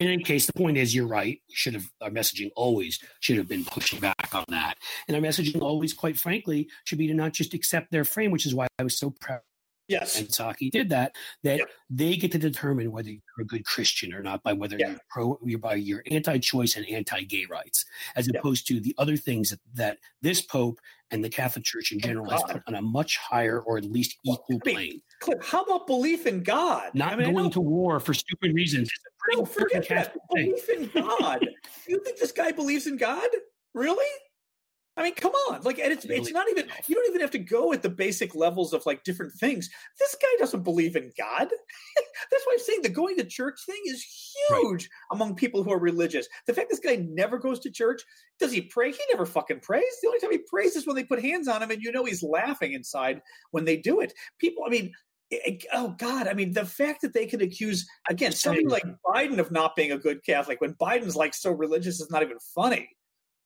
[0.00, 1.40] In any case, the point is, you're right.
[1.48, 4.74] We should have our messaging always should have been pushing back on that,
[5.06, 8.46] and our messaging always, quite frankly, should be to not just accept their frame, which
[8.46, 9.40] is why I was so proud.
[9.88, 11.14] Yes, and Psaki did that.
[11.44, 14.90] That they get to determine whether you're a good Christian or not by whether yeah.
[14.90, 17.84] you're pro, you're by your anti-choice and anti-gay rights,
[18.16, 20.80] as opposed to the other things that, that this Pope
[21.10, 23.84] and the Catholic Church in oh, general has put on a much higher or at
[23.84, 25.00] least equal plane.
[25.20, 26.90] Cliff, how about belief in God?
[26.94, 28.90] Not I mean, going to war for stupid reasons.
[29.32, 30.16] No, forget that.
[30.30, 31.40] Belief in God.
[31.40, 31.48] Do
[31.92, 33.28] you think this guy believes in God?
[33.74, 34.06] Really?
[34.98, 35.60] I mean, come on.
[35.62, 38.34] Like, and it's it's not even you don't even have to go at the basic
[38.34, 39.68] levels of like different things.
[39.98, 41.48] This guy doesn't believe in God.
[42.30, 44.04] That's why I'm saying the going to church thing is
[44.50, 44.88] huge right.
[45.12, 46.26] among people who are religious.
[46.46, 48.02] The fact this guy never goes to church,
[48.40, 48.90] does he pray?
[48.90, 49.84] He never fucking prays.
[50.00, 52.04] The only time he prays is when they put hands on him, and you know
[52.04, 53.20] he's laughing inside
[53.50, 54.14] when they do it.
[54.38, 54.92] People, I mean,
[55.72, 59.50] oh god i mean the fact that they can accuse again somebody like biden of
[59.50, 62.88] not being a good catholic when biden's like so religious is not even funny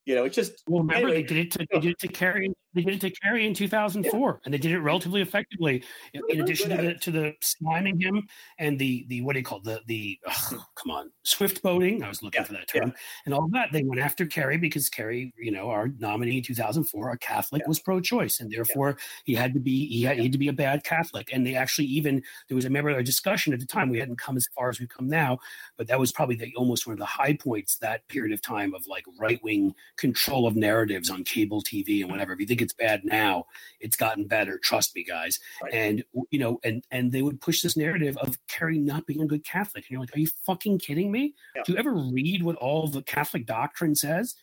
[0.07, 0.83] you know, it's just well.
[0.83, 1.81] Remember, anyway, they did it to they oh.
[1.81, 2.53] did it to Kerry.
[2.73, 4.39] They did it to Kerry in 2004, yeah.
[4.45, 5.83] and they did it relatively effectively.
[6.15, 8.23] In, in addition to the to the slamming him
[8.59, 9.65] and the the what do you call it?
[9.65, 12.03] the the oh, come on swift boating.
[12.03, 12.47] I was looking yeah.
[12.47, 13.01] for that term yeah.
[13.27, 13.73] and all that.
[13.73, 17.81] They went after Kerry because Kerry, you know, our nominee in 2004, a Catholic, was
[17.81, 20.83] pro-choice, and therefore he had to be he had, he had to be a bad
[20.85, 21.31] Catholic.
[21.33, 23.91] And they actually even there was a member of a discussion at the time.
[23.91, 25.39] We hadn't come as far as we've come now,
[25.77, 28.75] but that was probably the almost one of the high points that period of time
[28.75, 32.11] of like right wing control of narratives on cable TV and mm-hmm.
[32.11, 32.33] whatever.
[32.33, 33.47] If you think it's bad now,
[33.79, 34.59] it's gotten better.
[34.59, 35.39] Trust me, guys.
[35.63, 35.75] Right.
[35.75, 39.27] And you know, and and they would push this narrative of Kerry not being a
[39.27, 39.85] good Catholic.
[39.85, 41.35] And you're like, are you fucking kidding me?
[41.55, 41.63] Yeah.
[41.65, 44.35] Do you ever read what all the Catholic doctrine says?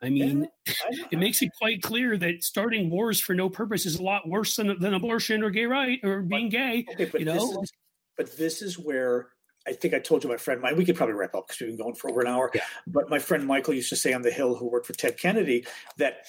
[0.00, 3.84] I mean, yeah, I it makes it quite clear that starting wars for no purpose
[3.84, 6.86] is a lot worse than, than abortion or gay right or being gay.
[6.92, 7.72] Okay, you know, is,
[8.16, 9.30] but this is where
[9.68, 10.76] I think I told you my friend Mike.
[10.76, 12.50] We could probably wrap up because we've been going for over an hour.
[12.54, 12.62] Yeah.
[12.86, 15.66] But my friend Michael used to say on the Hill, who worked for Ted Kennedy,
[15.98, 16.24] that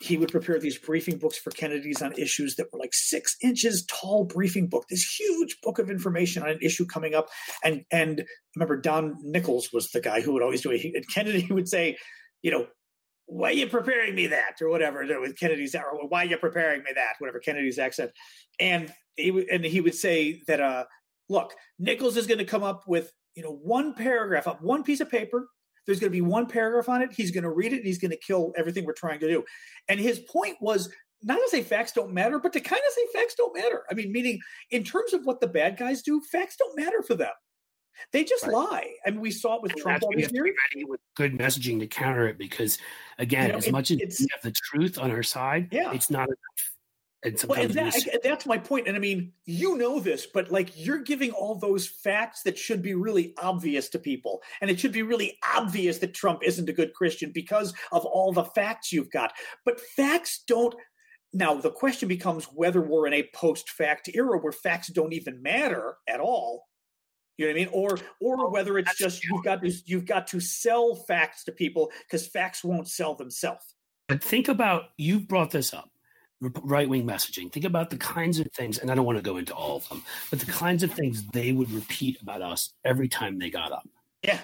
[0.00, 3.86] he would prepare these briefing books for Kennedy's on issues that were like six inches
[3.86, 7.28] tall briefing book, this huge book of information on an issue coming up.
[7.64, 8.24] And and
[8.56, 10.80] remember Don Nickles was the guy who would always do it.
[10.80, 11.96] He, and Kennedy would say,
[12.42, 12.66] you know,
[13.26, 16.82] why are you preparing me that or whatever with Kennedy's or why are you preparing
[16.82, 18.10] me that whatever Kennedy's accent
[18.60, 20.84] and he would and he would say that uh
[21.28, 25.00] look, Nickles is going to come up with, you know, one paragraph up one piece
[25.00, 25.48] of paper.
[25.86, 27.12] There's going to be one paragraph on it.
[27.12, 29.44] He's going to read it and he's going to kill everything we're trying to do.
[29.88, 30.88] And his point was
[31.22, 33.82] not to say facts don't matter, but to kind of say facts don't matter.
[33.90, 37.14] I mean, meaning in terms of what the bad guys do, facts don't matter for
[37.14, 37.32] them.
[38.12, 38.52] They just right.
[38.52, 38.92] lie.
[39.06, 40.52] I mean, we saw it with and Trump all this year.
[40.88, 42.78] With good messaging to counter it, because
[43.18, 45.92] again, you know, as it, much as we have the truth on our side, yeah.
[45.92, 46.71] it's not enough.
[47.24, 48.88] And sometimes well, and that, I, that's my point.
[48.88, 52.82] And I mean, you know this, but like you're giving all those facts that should
[52.82, 54.42] be really obvious to people.
[54.60, 58.32] And it should be really obvious that Trump isn't a good Christian because of all
[58.32, 59.32] the facts you've got.
[59.64, 60.74] But facts don't.
[61.32, 65.42] Now, the question becomes whether we're in a post fact era where facts don't even
[65.42, 66.66] matter at all.
[67.38, 67.70] You know what I mean?
[67.72, 71.92] Or or whether it's just you've got to you've got to sell facts to people
[72.02, 73.76] because facts won't sell themselves.
[74.08, 75.91] But think about you've brought this up
[76.62, 77.52] right wing messaging.
[77.52, 79.88] Think about the kinds of things, and I don't want to go into all of
[79.88, 83.72] them, but the kinds of things they would repeat about us every time they got
[83.72, 83.88] up.
[84.22, 84.38] Yeah.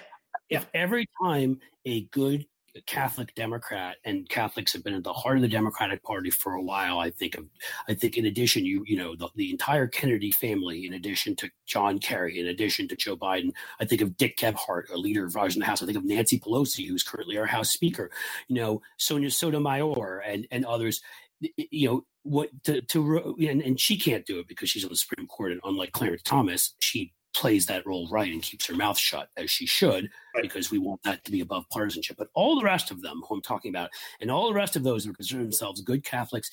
[0.49, 2.45] If every time a good
[2.85, 6.61] Catholic Democrat and Catholics have been at the heart of the Democratic Party for a
[6.61, 6.99] while.
[6.99, 7.45] I think of,
[7.87, 11.49] I think in addition, you you know the, the entire Kennedy family, in addition to
[11.65, 15.35] John Kerry, in addition to Joe Biden, I think of Dick Gephardt, a leader of
[15.35, 15.81] ours in the House.
[15.81, 18.11] I think of Nancy Pelosi, who's currently our House Speaker.
[18.47, 21.01] You know Sonia Sotomayor and and others
[21.39, 24.95] you know what to, to and, and she can't do it because she's on the
[24.95, 28.97] Supreme Court, and unlike Clarence Thomas, she plays that role right and keeps her mouth
[28.97, 30.41] shut as she should right.
[30.41, 32.17] because we want that to be above partisanship.
[32.17, 34.83] But all the rest of them, who I'm talking about, and all the rest of
[34.83, 36.49] those who consider themselves good Catholics,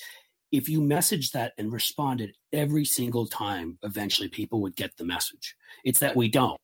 [0.53, 5.57] if you message that and responded every single time, eventually people would get the message.
[5.85, 6.61] It's that we don't.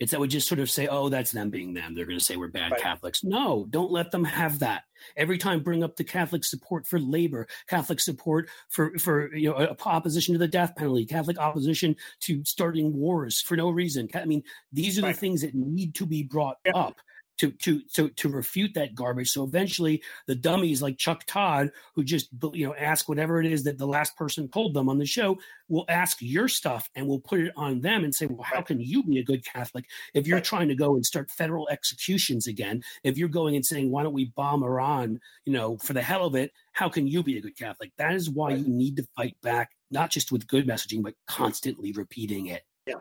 [0.00, 1.94] It's that we just sort of say, oh, that's them being them.
[1.94, 2.80] They're going to say we're bad right.
[2.80, 3.24] Catholics.
[3.24, 4.84] No, don't let them have that.
[5.16, 9.76] Every time bring up the Catholic support for labor, Catholic support for, for you know,
[9.84, 14.08] opposition to the death penalty, Catholic opposition to starting wars for no reason.
[14.14, 15.14] I mean, these are right.
[15.14, 16.72] the things that need to be brought yeah.
[16.74, 16.96] up
[17.38, 19.30] to to to to refute that garbage.
[19.30, 23.64] So eventually, the dummies like Chuck Todd, who just you know ask whatever it is
[23.64, 27.20] that the last person told them on the show, will ask your stuff and will
[27.20, 30.26] put it on them and say, "Well, how can you be a good Catholic if
[30.26, 32.82] you're trying to go and start federal executions again?
[33.02, 35.20] If you're going and saying, why don't we bomb Iran?
[35.44, 37.92] You know, for the hell of it, how can you be a good Catholic?
[37.98, 41.92] That is why you need to fight back, not just with good messaging, but constantly
[41.92, 42.62] repeating it.
[42.86, 42.96] Yeah.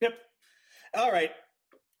[0.00, 0.14] Yep.
[0.94, 1.30] All right.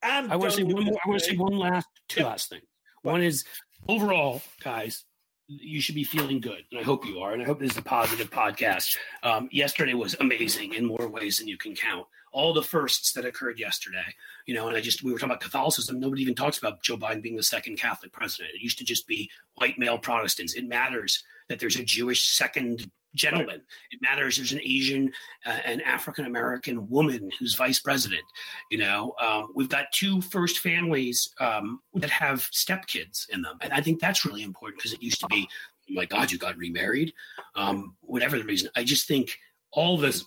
[0.02, 0.98] I'm i want to say one more.
[1.04, 2.64] I want to say one last, two last things.
[3.02, 3.44] One is
[3.88, 5.04] overall, guys,
[5.48, 7.32] you should be feeling good, and I hope you are.
[7.32, 8.96] And I hope this is a positive podcast.
[9.22, 12.06] Um, yesterday was amazing in more ways than you can count.
[12.32, 14.04] All the firsts that occurred yesterday,
[14.46, 15.98] you know, and I just we were talking about Catholicism.
[15.98, 18.54] Nobody even talks about Joe Biden being the second Catholic president.
[18.54, 20.54] It used to just be white male Protestants.
[20.54, 23.48] It matters that there's a Jewish second gentleman.
[23.48, 23.60] Right.
[23.90, 25.12] It matters there's an Asian
[25.46, 28.22] uh, and African American woman who's vice president.
[28.70, 33.72] You know, um, we've got two first families um, that have stepkids in them, and
[33.72, 35.48] I think that's really important because it used to be
[35.92, 37.12] my God, you got remarried.
[37.56, 39.36] Um, whatever the reason, I just think
[39.72, 40.24] all this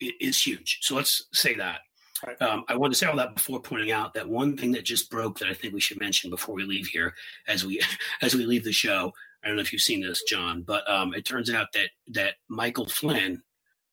[0.00, 0.78] is huge.
[0.82, 1.80] So let's say that.
[2.26, 2.40] Right.
[2.40, 5.10] Um, I want to say all that before pointing out that one thing that just
[5.10, 7.14] broke that I think we should mention before we leave here,
[7.48, 7.82] as we
[8.22, 9.12] as we leave the show.
[9.44, 12.34] I don't know if you've seen this, John, but um, it turns out that that
[12.48, 13.42] Michael Flynn,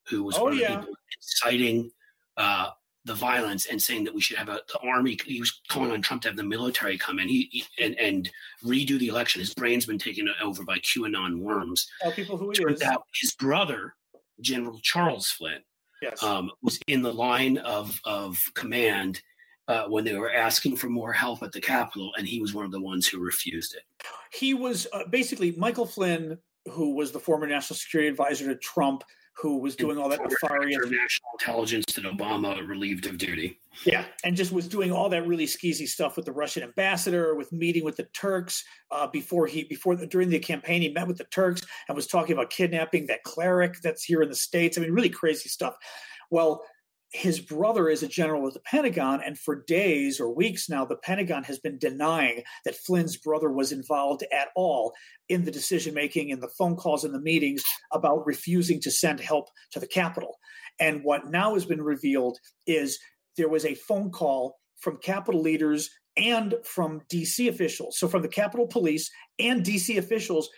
[0.08, 0.76] who was oh, one of yeah.
[0.76, 1.92] the people inciting
[2.38, 2.70] uh,
[3.06, 5.18] the violence and saying that we should have a the army.
[5.26, 8.30] He was calling on Trump to have the military come in he, he and, and
[8.64, 9.40] redo the election.
[9.42, 11.90] His brain's been taken over by QAnon worms.
[12.02, 12.88] Tell people who Turns is.
[12.88, 13.96] out his brother,
[14.40, 15.62] General Charles Flynn,
[16.02, 16.22] yes.
[16.24, 19.22] um, was in the line of of command
[19.68, 22.66] uh, when they were asking for more help at the Capitol, and he was one
[22.66, 23.84] of the ones who refused it.
[24.34, 26.38] He was uh, basically Michael Flynn,
[26.72, 29.04] who was the former national security advisor to Trump
[29.42, 33.60] who was doing all that nefarious national intelligence that Obama relieved of duty.
[33.86, 37.52] Yeah, and just was doing all that really skeezy stuff with the Russian ambassador, with
[37.52, 41.18] meeting with the Turks uh, before he before the, during the campaign he met with
[41.18, 44.78] the Turks and was talking about kidnapping that cleric that's here in the states.
[44.78, 45.76] I mean, really crazy stuff.
[46.30, 46.64] Well,
[47.12, 50.96] his brother is a general at the Pentagon, and for days or weeks now, the
[50.96, 54.94] Pentagon has been denying that Flynn's brother was involved at all
[55.28, 59.20] in the decision making, in the phone calls, in the meetings about refusing to send
[59.20, 60.38] help to the Capitol.
[60.80, 62.98] And what now has been revealed is
[63.36, 68.28] there was a phone call from Capitol leaders and from DC officials, so from the
[68.28, 70.50] Capitol Police and DC officials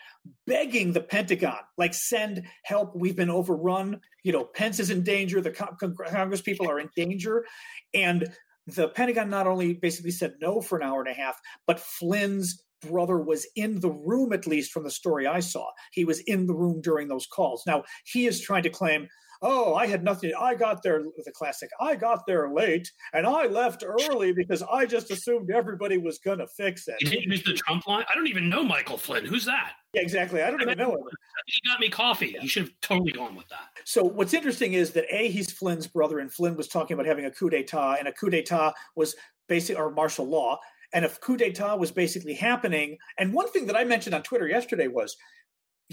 [0.48, 2.96] begging the Pentagon, like, send help.
[2.96, 4.02] We've been overrun.
[4.24, 5.42] You know, Pence is in danger.
[5.42, 7.46] The Congress people are in danger.
[7.94, 8.34] And
[8.68, 12.64] the Pentagon not only basically said no for an hour and a half, but Flynn's
[12.82, 15.70] brother was in the room, at least from the story I saw.
[15.92, 17.64] He was in the room during those calls.
[17.66, 19.08] Now, he is trying to claim
[19.44, 20.32] oh, I had nothing.
[20.40, 24.86] I got there, the classic, I got there late and I left early because I
[24.86, 26.96] just assumed everybody was going to fix it.
[27.02, 28.06] You didn't use the Trump line?
[28.10, 29.26] I don't even know Michael Flynn.
[29.26, 29.74] Who's that?
[29.94, 30.42] Yeah, exactly.
[30.42, 31.04] I don't I even know him.
[31.46, 32.36] He got me coffee.
[32.42, 33.68] You should have totally gone with that.
[33.84, 37.26] So what's interesting is that A, he's Flynn's brother, and Flynn was talking about having
[37.26, 39.16] a coup d'etat, and a coup d'etat was
[39.48, 40.58] basically or martial law.
[40.94, 44.48] And if coup d'etat was basically happening, and one thing that I mentioned on Twitter
[44.48, 45.18] yesterday was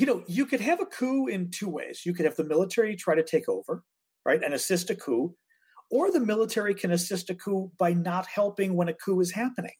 [0.00, 2.06] you know, you could have a coup in two ways.
[2.06, 3.84] You could have the military try to take over,
[4.24, 5.36] right, and assist a coup,
[5.90, 9.74] or the military can assist a coup by not helping when a coup is happening.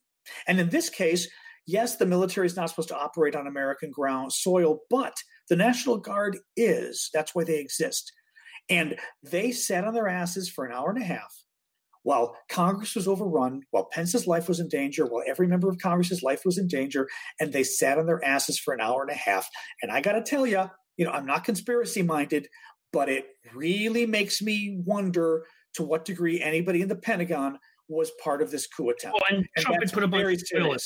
[0.47, 1.27] And in this case,
[1.67, 5.15] yes, the military is not supposed to operate on American ground soil, but
[5.49, 7.09] the National Guard is.
[7.15, 8.13] That's why they exist.
[8.69, 11.35] And they sat on their asses for an hour and a half
[12.03, 16.23] while Congress was overrun, while Pence's life was in danger, while every member of Congress's
[16.23, 19.15] life was in danger, and they sat on their asses for an hour and a
[19.15, 19.49] half.
[19.83, 20.65] And I got to tell you,
[20.97, 22.49] you know, I'm not conspiracy minded,
[22.93, 25.45] but it really makes me wonder
[25.75, 29.15] to what degree anybody in the Pentagon was part of this coup attempt.
[29.15, 30.77] Well, and, and Trump had put a bunch of there.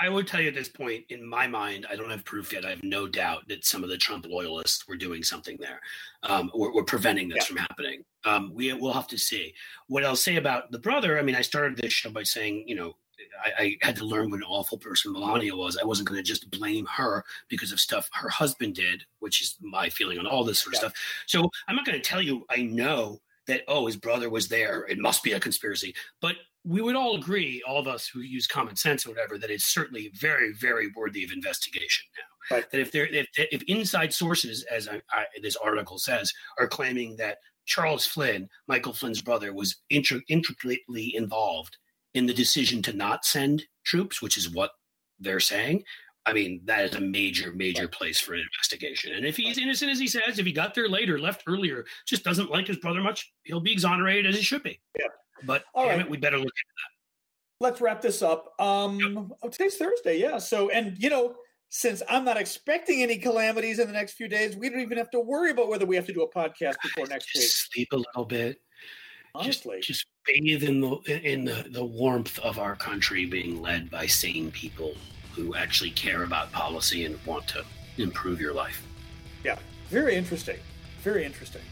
[0.00, 2.64] I would tell you at this point, in my mind, I don't have proof yet.
[2.64, 5.80] I have no doubt that some of the Trump loyalists were doing something there,
[6.22, 7.44] um, or, or preventing this yeah.
[7.44, 8.04] from happening.
[8.24, 9.54] Um, we will have to see.
[9.88, 12.76] What I'll say about the brother, I mean, I started this show by saying, you
[12.76, 12.96] know,
[13.44, 15.76] I, I, had to learn what an awful person Melania was.
[15.76, 19.56] I wasn't going to just blame her because of stuff her husband did, which is
[19.60, 20.88] my feeling on all this sort of yeah.
[20.88, 20.94] stuff.
[21.26, 24.86] So I'm not going to tell you I know that oh his brother was there.
[24.88, 25.94] It must be a conspiracy.
[26.20, 26.36] But
[26.68, 29.72] we would all agree, all of us who use common sense or whatever, that it's
[29.72, 32.56] certainly very, very worthy of investigation now.
[32.56, 32.70] Right.
[32.70, 37.16] That if there, if, if inside sources, as I, I, this article says, are claiming
[37.16, 41.78] that Charles Flynn, Michael Flynn's brother, was intri- intricately involved
[42.12, 44.72] in the decision to not send troops, which is what
[45.18, 45.84] they're saying.
[46.26, 49.14] I mean, that is a major, major place for an investigation.
[49.14, 52.24] And if he's innocent, as he says, if he got there later, left earlier, just
[52.24, 54.78] doesn't like his brother much, he'll be exonerated as he should be.
[54.98, 55.06] Yeah.
[55.44, 56.00] But All right.
[56.00, 57.64] It, we better look into that.
[57.64, 58.54] Let's wrap this up.
[58.60, 59.38] Um, yep.
[59.42, 60.38] oh, today's Thursday, yeah.
[60.38, 61.34] So, and you know,
[61.70, 65.10] since I'm not expecting any calamities in the next few days, we don't even have
[65.10, 67.48] to worry about whether we have to do a podcast before next week.
[67.48, 68.60] Sleep a little bit.
[69.34, 73.90] Honestly, just, just bathe in the in the, the warmth of our country being led
[73.90, 74.94] by sane people
[75.34, 77.64] who actually care about policy and want to
[77.98, 78.82] improve your life.
[79.44, 79.58] Yeah,
[79.90, 80.58] very interesting.
[81.02, 81.62] Very interesting.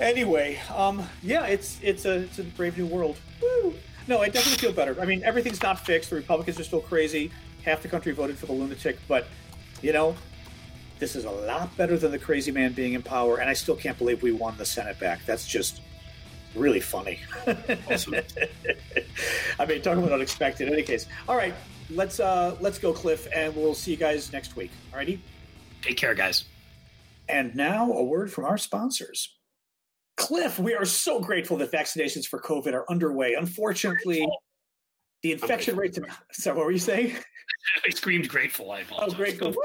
[0.00, 3.16] Anyway, um, yeah, it's it's a it's a brave new world.
[3.40, 3.74] Woo!
[4.08, 5.00] No, I definitely feel better.
[5.00, 6.10] I mean, everything's not fixed.
[6.10, 7.30] The Republicans are still crazy.
[7.64, 9.26] Half the country voted for the lunatic, but
[9.80, 10.16] you know,
[10.98, 13.38] this is a lot better than the crazy man being in power.
[13.38, 15.24] And I still can't believe we won the Senate back.
[15.26, 15.80] That's just
[16.54, 17.20] really funny.
[17.90, 18.14] Awesome.
[19.58, 20.68] I mean, talking about unexpected.
[20.68, 21.54] In any case, all right,
[21.90, 24.70] let's uh let's go, Cliff, and we'll see you guys next week.
[24.92, 25.18] Alrighty.
[25.82, 26.44] Take care, guys.
[27.28, 29.36] And now a word from our sponsors.
[30.22, 33.34] Cliff, we are so grateful that vaccinations for COVID are underway.
[33.34, 34.24] Unfortunately,
[35.22, 35.98] the infection rates.
[36.30, 37.16] So, what were you saying?
[37.86, 38.70] I screamed grateful.
[38.70, 39.14] I apologize.
[39.14, 39.54] Oh, grateful.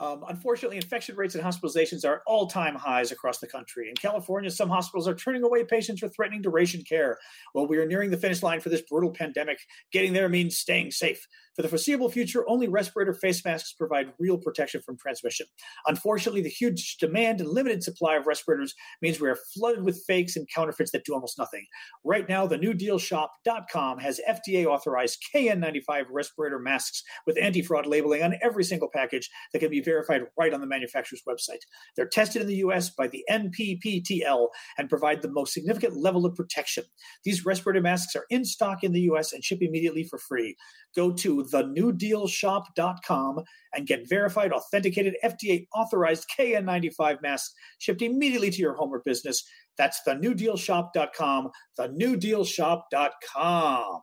[0.00, 3.88] Um, unfortunately, infection rates and hospitalizations are at all time highs across the country.
[3.88, 7.18] In California, some hospitals are turning away patients with threatening duration care.
[7.52, 9.60] While we are nearing the finish line for this brutal pandemic,
[9.92, 11.24] getting there means staying safe.
[11.54, 15.46] For the foreseeable future, only respirator face masks provide real protection from transmission.
[15.86, 20.36] Unfortunately, the huge demand and limited supply of respirators means we are flooded with fakes
[20.36, 21.66] and counterfeits that do almost nothing.
[22.04, 28.36] Right now, the newdealshop.com has FDA authorized KN95 respirator masks with anti fraud labeling on
[28.42, 31.60] every single package that can be verified right on the manufacturer's website.
[31.96, 34.48] They're tested in the US by the NPPTL
[34.78, 36.84] and provide the most significant level of protection.
[37.24, 40.56] These respirator masks are in stock in the US and ship immediately for free.
[40.96, 41.12] Go
[41.50, 43.42] thenewdealshop.com
[43.74, 49.42] and get verified, authenticated, FDA authorized KN95 masks shipped immediately to your home or business.
[49.78, 54.02] That's thenewdealshop.com, thenewdealshop.com.